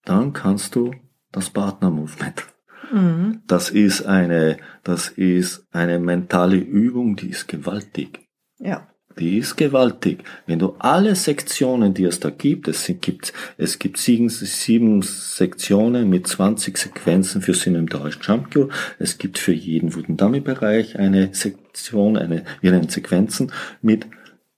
dann 0.04 0.34
kannst 0.34 0.76
du 0.76 0.94
das 1.32 1.50
Partner-Movement. 1.50 2.46
Mhm. 2.92 3.42
Das 3.48 3.70
ist 3.70 4.06
eine, 4.06 4.58
das 4.84 5.10
ist 5.10 5.66
eine 5.72 6.00
mentale 6.00 6.58
Übung, 6.58 7.16
die 7.16 7.30
ist 7.30 7.48
gewaltig. 7.48 8.28
Ja. 8.60 8.88
Die 9.20 9.38
ist 9.38 9.56
gewaltig. 9.56 10.24
Wenn 10.46 10.60
du 10.60 10.76
alle 10.80 11.16
Sektionen, 11.16 11.94
die 11.94 12.06
es 12.06 12.20
da 12.20 12.30
gibt, 12.30 12.68
es 12.68 12.92
gibt, 13.02 13.34
es 13.58 13.80
gibt 13.80 13.98
sieben, 13.98 14.30
sieben 14.30 15.02
Sektionen 15.02 16.10
mit 16.10 16.28
20 16.28 16.78
Sequenzen 16.78 17.42
für 17.42 17.54
Synemdarisch 17.54 18.20
Jumpcue. 18.22 18.70
Es 19.00 19.18
gibt 19.18 19.38
für 19.38 19.54
jeden 19.54 19.94
Wudendami-Bereich 19.94 20.98
eine 20.98 21.34
Sektion, 21.34 22.18
eine, 22.18 22.44
wir 22.62 22.72
nennen 22.72 22.90
Sequenzen 22.90 23.52
mit 23.82 24.08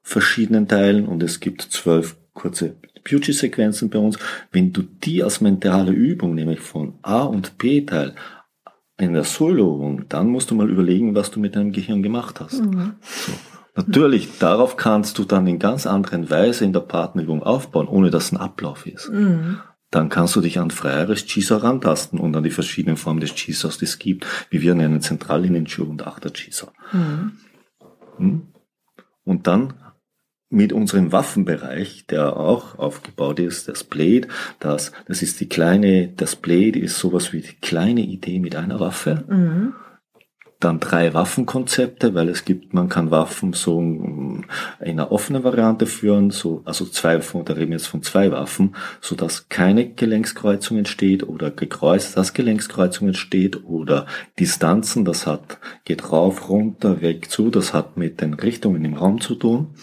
verschiedenen 0.02 0.68
Teilen 0.68 1.06
und 1.06 1.24
es 1.24 1.40
gibt 1.40 1.62
zwölf 1.62 2.16
kurze 2.34 2.76
Beauty-Sequenzen 3.04 3.90
bei 3.90 4.00
uns. 4.00 4.18
Wenn 4.52 4.74
du 4.74 4.82
die 4.82 5.24
als 5.24 5.42
mentale 5.42 5.92
Übung, 5.92 6.36
nämlich 6.36 6.60
von 6.60 6.96
A 7.02 7.24
und 7.24 7.58
B-Teil, 7.58 8.16
in 8.98 9.14
der 9.14 9.24
Solo-Übung, 9.24 10.06
dann 10.08 10.28
musst 10.28 10.52
du 10.52 10.56
mal 10.56 10.70
überlegen, 10.70 11.16
was 11.16 11.32
du 11.32 11.40
mit 11.40 11.56
deinem 11.56 11.72
Gehirn 11.72 12.04
gemacht 12.04 12.40
hast. 12.40 12.62
Mhm. 12.62 12.94
So. 13.02 13.32
Natürlich, 13.76 14.38
darauf 14.38 14.78
kannst 14.78 15.18
du 15.18 15.24
dann 15.24 15.48
in 15.48 15.58
ganz 15.58 15.88
anderen 15.88 16.30
Weise 16.30 16.64
in 16.64 16.74
der 16.74 16.82
Partnerübung 16.82 17.42
aufbauen, 17.42 17.88
ohne 17.88 18.12
dass 18.12 18.32
ein 18.32 18.38
Ablauf 18.38 18.86
ist. 18.86 19.10
Mhm. 19.10 19.60
Dann 19.90 20.10
kannst 20.10 20.36
du 20.36 20.42
dich 20.42 20.60
an 20.60 20.72
freieres 20.72 21.26
Chisa 21.26 21.58
rantasten 21.58 22.20
und 22.20 22.36
an 22.36 22.44
die 22.44 22.52
verschiedenen 22.52 22.98
Formen 22.98 23.20
des 23.20 23.34
Chisas, 23.34 23.80
die 23.80 23.86
es 23.86 24.00
gibt, 24.00 24.26
wie 24.50 24.62
wir 24.62 24.76
nennen 24.76 25.02
Zentrallinien-Schuh 25.02 25.86
und 25.86 26.06
Achter-Chisa. 26.06 26.72
Mhm. 26.92 27.32
Hm? 28.18 28.42
Und 29.24 29.48
dann 29.48 29.74
mit 30.50 30.72
unserem 30.72 31.12
Waffenbereich, 31.12 32.06
der 32.06 32.38
auch 32.38 32.78
aufgebaut 32.78 33.40
ist, 33.40 33.68
das 33.68 33.84
Blade, 33.84 34.28
das, 34.60 34.92
das 35.08 35.24
ist 35.24 35.40
die 35.40 35.50
kleine, 35.50 36.10
das 36.10 36.36
Blade 36.36 36.78
ist 36.78 37.00
sowas 37.00 37.34
wie 37.34 37.42
die 37.42 37.56
kleine 37.56 38.02
Idee 38.02 38.40
mit 38.40 38.56
einer 38.56 38.80
Waffe. 38.80 39.24
Mhm 39.28 39.74
dann 40.64 40.80
drei 40.80 41.14
Waffenkonzepte, 41.14 42.14
weil 42.14 42.30
es 42.30 42.46
gibt, 42.46 42.74
man 42.74 42.90
kann 42.90 43.12
Waffen 43.12 43.54
so 43.54 43.80
in 43.80 44.46
einer 44.80 45.12
offenen 45.12 45.44
Variante 45.44 45.86
führen, 45.86 46.32
so, 46.32 46.62
also 46.66 46.86
zwei, 46.86 47.18
da 47.18 47.54
reden 47.54 47.72
wir 47.72 47.78
jetzt 47.78 47.88
von 47.88 48.04
zwei 48.04 48.32
Waffen, 48.32 48.76
so 49.02 49.16
dass 49.16 49.50
keine 49.50 49.90
Gelenkskreuzung 49.90 50.78
entsteht 50.78 51.28
oder 51.28 51.52
gekreuzt, 51.52 52.18
dass 52.18 52.34
Gelenkskreuzung 52.34 53.10
entsteht 53.10 53.66
oder 53.66 54.06
Distanzen, 54.40 55.06
das 55.06 55.28
hat, 55.28 55.60
geht 55.86 56.12
rauf, 56.12 56.50
runter, 56.50 57.02
weg 57.02 57.30
zu, 57.30 57.50
das 57.50 57.74
hat 57.74 57.98
mit 57.98 58.22
den 58.22 58.34
Richtungen 58.34 58.86
im 58.86 58.94
Raum 58.94 59.22
zu 59.22 59.36
tun. 59.36 59.76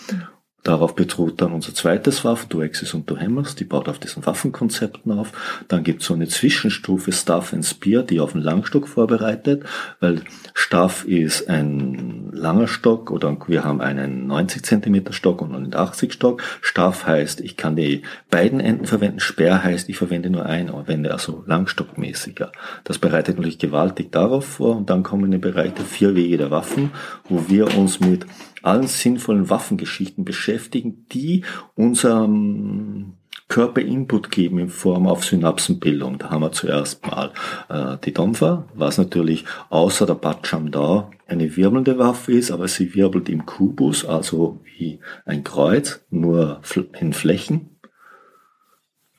Darauf 0.63 0.95
beruht 0.95 1.41
dann 1.41 1.53
unser 1.53 1.75
zweites 1.75 2.25
Waffen, 2.25 2.49
Du 2.51 2.61
Axis 2.61 2.93
und 2.93 3.09
Du 3.09 3.17
Hammers, 3.17 3.55
die 3.55 3.65
baut 3.65 3.89
auf 3.89 3.99
diesen 3.99 4.27
Waffenkonzepten 4.27 5.11
auf. 5.13 5.33
Dann 5.69 5.85
gibt 5.85 6.03
es 6.03 6.09
so 6.09 6.15
eine 6.15 6.29
Zwischenstufe 6.29 7.13
Staff 7.13 7.55
and 7.55 7.65
Spear, 7.65 8.03
die 8.03 8.21
auf 8.21 8.35
einen 8.35 8.45
Langstock 8.45 8.87
vorbereitet, 8.87 9.65
weil 10.01 10.23
Staff 10.53 11.05
ist 11.05 11.49
ein 11.49 12.31
langer 12.33 12.69
Stock 12.69 13.11
oder 13.11 13.37
wir 13.47 13.65
haben 13.65 13.81
einen 13.81 14.27
90 14.27 14.63
Zentimeter 14.63 15.15
Stock 15.15 15.41
und 15.41 15.55
einen 15.55 15.75
80 15.75 16.13
Stock. 16.13 16.43
Staff 16.61 17.07
heißt, 17.07 17.41
ich 17.41 17.57
kann 17.57 17.75
die 17.75 18.03
beiden 18.29 18.61
Enden 18.61 18.85
verwenden. 18.85 19.21
Speer 19.21 19.65
heißt, 19.65 19.89
ich 19.89 19.97
verwende 19.97 20.29
nur 20.29 20.45
einen 20.45 20.71
Wende, 20.87 21.13
also 21.13 21.43
langstockmäßiger. 21.47 22.53
Das 22.85 22.99
bereitet 22.99 23.37
natürlich 23.37 23.59
gewaltig 23.59 24.13
darauf 24.13 24.45
vor 24.45 24.77
und 24.77 24.91
dann 24.91 25.03
kommen 25.03 25.25
in 25.25 25.31
den 25.31 25.41
Bereich 25.41 25.73
der 25.73 25.87
vier 25.87 26.15
Wege 26.15 26.37
der 26.37 26.51
Waffen, 26.51 26.91
wo 27.29 27.49
wir 27.49 27.77
uns 27.77 28.01
mit 28.01 28.27
allen 28.63 28.87
sinnvollen 28.87 29.51
Waffengeschichten 29.51 30.25
beschäftigen, 30.25 31.07
die 31.13 31.45
unserem 31.75 33.15
Körper 33.51 33.81
Input 33.81 34.31
geben 34.31 34.59
in 34.61 34.69
Form 34.69 35.09
auf 35.09 35.25
Synapsenbildung. 35.25 36.19
Da 36.19 36.31
haben 36.31 36.43
wir 36.43 36.53
zuerst 36.53 37.05
mal 37.05 37.33
äh, 37.69 37.99
die 38.05 38.15
Domfa, 38.15 38.69
was 38.75 38.97
natürlich 38.97 39.45
außer 39.71 40.07
der 40.07 40.15
Batscham 40.15 40.71
da 40.71 41.11
eine 41.27 41.57
wirbelnde 41.57 41.99
Waffe 41.99 42.33
ist, 42.33 42.53
aber 42.53 42.69
sie 42.69 42.95
wirbelt 42.95 43.29
im 43.29 43.47
Kubus, 43.47 44.05
also 44.05 44.61
wie 44.65 45.01
ein 45.25 45.43
Kreuz, 45.43 46.01
nur 46.11 46.63
in 46.99 47.13
Flächen. 47.13 47.77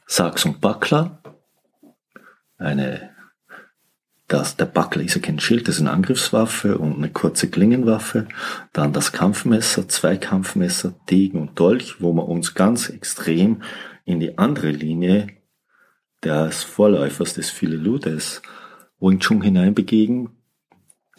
Sachs 0.08 0.46
und 0.46 0.60
Buckler, 0.62 1.22
eine 2.58 3.11
das, 4.32 4.56
der 4.56 4.66
Buckler 4.66 5.04
ist 5.04 5.16
ja 5.16 5.22
kein 5.22 5.40
Schild, 5.40 5.68
das 5.68 5.76
ist 5.76 5.82
eine 5.82 5.92
Angriffswaffe 5.92 6.78
und 6.78 6.96
eine 6.96 7.10
kurze 7.10 7.50
Klingenwaffe. 7.50 8.28
Dann 8.72 8.94
das 8.94 9.12
Kampfmesser, 9.12 9.90
zwei 9.90 10.16
Kampfmesser, 10.16 10.94
Degen 11.10 11.42
und 11.42 11.60
Dolch, 11.60 12.00
wo 12.00 12.14
wir 12.14 12.28
uns 12.28 12.54
ganz 12.54 12.90
extrem 12.90 13.62
in 14.06 14.22
die 14.22 14.38
andere 14.38 14.72
Linie 14.72 15.28
des 16.24 16.64
Vorläufers 16.64 17.34
des 17.34 17.50
Filelu, 17.50 17.98
des 17.98 18.42
Wing 19.02 19.20
Chun 19.20 19.42
hineinbegegen. 19.42 20.30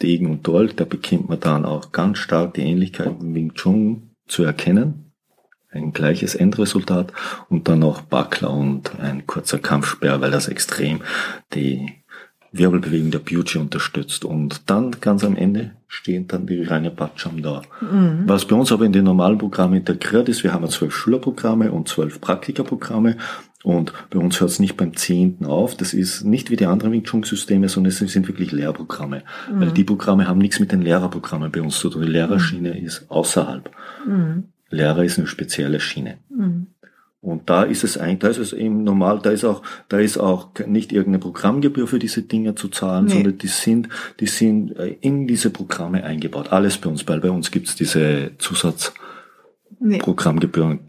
Degen 0.01 0.31
und 0.31 0.47
Dolch, 0.47 0.75
da 0.75 0.85
bekommt 0.85 1.29
man 1.29 1.39
dann 1.39 1.65
auch 1.65 1.91
ganz 1.91 2.17
stark 2.17 2.55
die 2.55 2.61
Ähnlichkeit 2.61 3.21
mit 3.21 3.35
Wing 3.35 3.53
Chun 3.53 4.15
zu 4.27 4.43
erkennen. 4.43 5.11
Ein 5.69 5.93
gleiches 5.93 6.33
Endresultat 6.33 7.13
und 7.49 7.67
dann 7.67 7.79
noch 7.79 8.01
Buckler 8.01 8.51
und 8.51 8.99
ein 8.99 9.27
kurzer 9.27 9.59
Kampfsperr, 9.59 10.19
weil 10.21 10.31
das 10.31 10.47
extrem 10.47 11.01
die 11.53 12.02
Wirbelbewegung 12.53 13.11
der 13.11 13.19
Beauty 13.19 13.57
unterstützt. 13.57 14.23
Und 14.23 14.69
dann 14.69 14.91
ganz 15.01 15.23
am 15.23 15.35
Ende 15.35 15.71
stehen 15.87 16.27
dann 16.27 16.47
die 16.47 16.63
reine 16.63 16.91
Patscham 16.91 17.41
da. 17.41 17.63
Mhm. 17.81 18.23
Was 18.25 18.45
bei 18.45 18.55
uns 18.55 18.71
aber 18.71 18.85
in 18.85 18.93
den 18.93 19.03
normalen 19.03 19.37
Programmen 19.37 19.73
integriert 19.73 20.29
ist, 20.29 20.43
wir 20.43 20.53
haben 20.53 20.63
ja 20.63 20.69
zwölf 20.69 20.95
Schülerprogramme 20.95 21.71
und 21.71 21.87
zwölf 21.89 22.21
Praktikerprogramme. 22.21 23.17
Und 23.63 23.93
bei 24.09 24.19
uns 24.19 24.39
hört 24.39 24.51
es 24.51 24.59
nicht 24.59 24.77
beim 24.77 24.95
zehnten 24.95 25.45
auf. 25.45 25.75
Das 25.75 25.93
ist 25.93 26.23
nicht 26.23 26.51
wie 26.51 26.55
die 26.55 26.65
anderen 26.65 26.91
Wing 26.91 27.03
Chun 27.03 27.23
Systeme, 27.23 27.69
sondern 27.69 27.91
es 27.91 27.97
sind 27.97 28.27
wirklich 28.27 28.51
Lehrprogramme. 28.51 29.23
Mhm. 29.51 29.59
Weil 29.59 29.71
die 29.71 29.83
Programme 29.83 30.27
haben 30.27 30.39
nichts 30.39 30.59
mit 30.59 30.71
den 30.71 30.81
Lehrerprogrammen 30.81 31.51
bei 31.51 31.61
uns 31.61 31.79
zu 31.79 31.89
tun. 31.89 32.03
Die 32.03 32.11
Lehrerschiene 32.11 32.71
mhm. 32.71 32.85
ist 32.85 33.09
außerhalb. 33.09 33.71
Mhm. 34.05 34.45
Lehrer 34.69 35.03
ist 35.03 35.17
eine 35.17 35.27
spezielle 35.27 35.79
Schiene. 35.79 36.17
Mhm. 36.29 36.67
Und 37.23 37.49
da 37.49 37.63
ist 37.63 37.85
es 37.85 37.97
eigentlich, 37.97 38.19
da 38.19 38.27
ist 38.27 38.37
es 38.37 38.51
eben 38.51 38.83
normal, 38.83 39.19
da 39.23 39.31
ist 39.31 39.45
auch, 39.45 39.61
da 39.87 39.97
ist 39.97 40.17
auch 40.17 40.49
nicht 40.67 40.91
irgendeine 40.91 41.19
Programmgebühr 41.19 41.87
für 41.87 41.97
diese 41.97 42.21
Dinge 42.21 42.55
zu 42.55 42.67
zahlen, 42.67 43.05
nee. 43.05 43.13
sondern 43.13 43.37
die 43.37 43.47
sind, 43.47 43.87
die 44.19 44.27
sind 44.27 44.75
äh, 44.75 44.97
in 44.99 45.25
diese 45.25 45.49
Programme 45.49 46.03
eingebaut. 46.03 46.51
Alles 46.51 46.77
bei 46.77 46.89
uns, 46.89 47.07
weil 47.07 47.21
bei 47.21 47.31
uns 47.31 47.49
gibt's 47.49 47.77
diese 47.77 48.31
Zusatz, 48.39 48.93
Nee. 49.85 49.97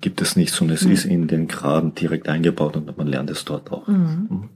Gibt 0.01 0.21
es 0.23 0.37
nicht, 0.37 0.55
sondern 0.55 0.77
es 0.77 0.85
mhm. 0.85 0.93
ist 0.93 1.05
in 1.05 1.27
den 1.27 1.49
Graden 1.49 1.97
direkt 1.97 2.29
eingebaut 2.29 2.77
und 2.77 2.97
man 2.97 3.09
lernt 3.09 3.29
es 3.29 3.45
dort 3.45 3.73
auch. 3.73 3.89
Mhm. 3.89 4.29
Mhm. 4.31 4.49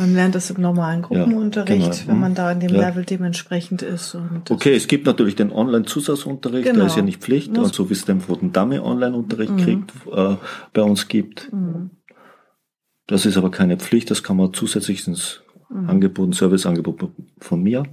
Man 0.00 0.14
lernt 0.14 0.34
es 0.34 0.50
im 0.50 0.62
normalen 0.62 1.02
Gruppenunterricht, 1.02 1.80
ja, 1.80 1.90
genau. 1.90 2.06
wenn 2.06 2.20
man 2.20 2.34
da 2.34 2.50
in 2.52 2.60
dem 2.60 2.74
ja. 2.74 2.88
Level 2.88 3.04
dementsprechend 3.04 3.82
ist. 3.82 4.16
okay, 4.48 4.74
es 4.74 4.86
gibt 4.88 5.06
natürlich 5.06 5.36
den 5.36 5.52
Online-Zusatzunterricht, 5.52 6.64
genau. 6.64 6.78
der 6.78 6.86
ist 6.86 6.96
ja 6.96 7.02
nicht 7.02 7.20
Pflicht, 7.20 7.56
und 7.56 7.74
so 7.74 7.90
wie 7.90 7.94
es 7.94 8.04
den 8.04 8.20
Pfoten 8.20 8.52
Dame 8.52 8.82
Online-Unterricht 8.82 9.52
mhm. 9.52 9.58
kriegt, 9.58 9.92
äh, 10.12 10.36
bei 10.72 10.82
uns 10.82 11.08
gibt. 11.08 11.52
Mhm. 11.52 11.90
Das 13.06 13.26
ist 13.26 13.36
aber 13.36 13.50
keine 13.50 13.76
Pflicht, 13.76 14.10
das 14.10 14.22
kann 14.22 14.36
man 14.36 14.54
zusätzlich 14.54 15.06
ins 15.06 15.42
mhm. 15.68 15.90
Angebot, 15.90 16.30
ein 16.30 16.32
Serviceangebot 16.32 17.10
von 17.38 17.62
mir 17.62 17.84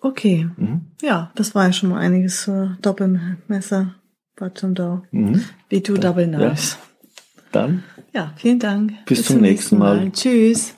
Okay. 0.00 0.48
Mhm. 0.56 0.82
Ja, 1.02 1.32
das 1.34 1.54
war 1.54 1.66
ja 1.66 1.72
schon 1.72 1.90
mal 1.90 1.98
einiges 1.98 2.42
zur 2.42 2.76
Doppelmesser. 2.82 3.94
Bottom 4.36 4.74
Dow. 4.74 5.02
Mhm. 5.10 5.44
B2 5.70 5.98
Double 5.98 6.26
Knives. 6.28 6.72
Ja. 6.72 7.42
Dann. 7.52 7.82
Ja, 8.12 8.32
vielen 8.36 8.58
Dank. 8.58 8.92
Bis, 9.06 9.18
Bis 9.18 9.26
zum, 9.28 9.40
nächsten 9.40 9.78
Mal. 9.78 9.96
Mal. 9.96 10.12
Tschüss. 10.12 10.74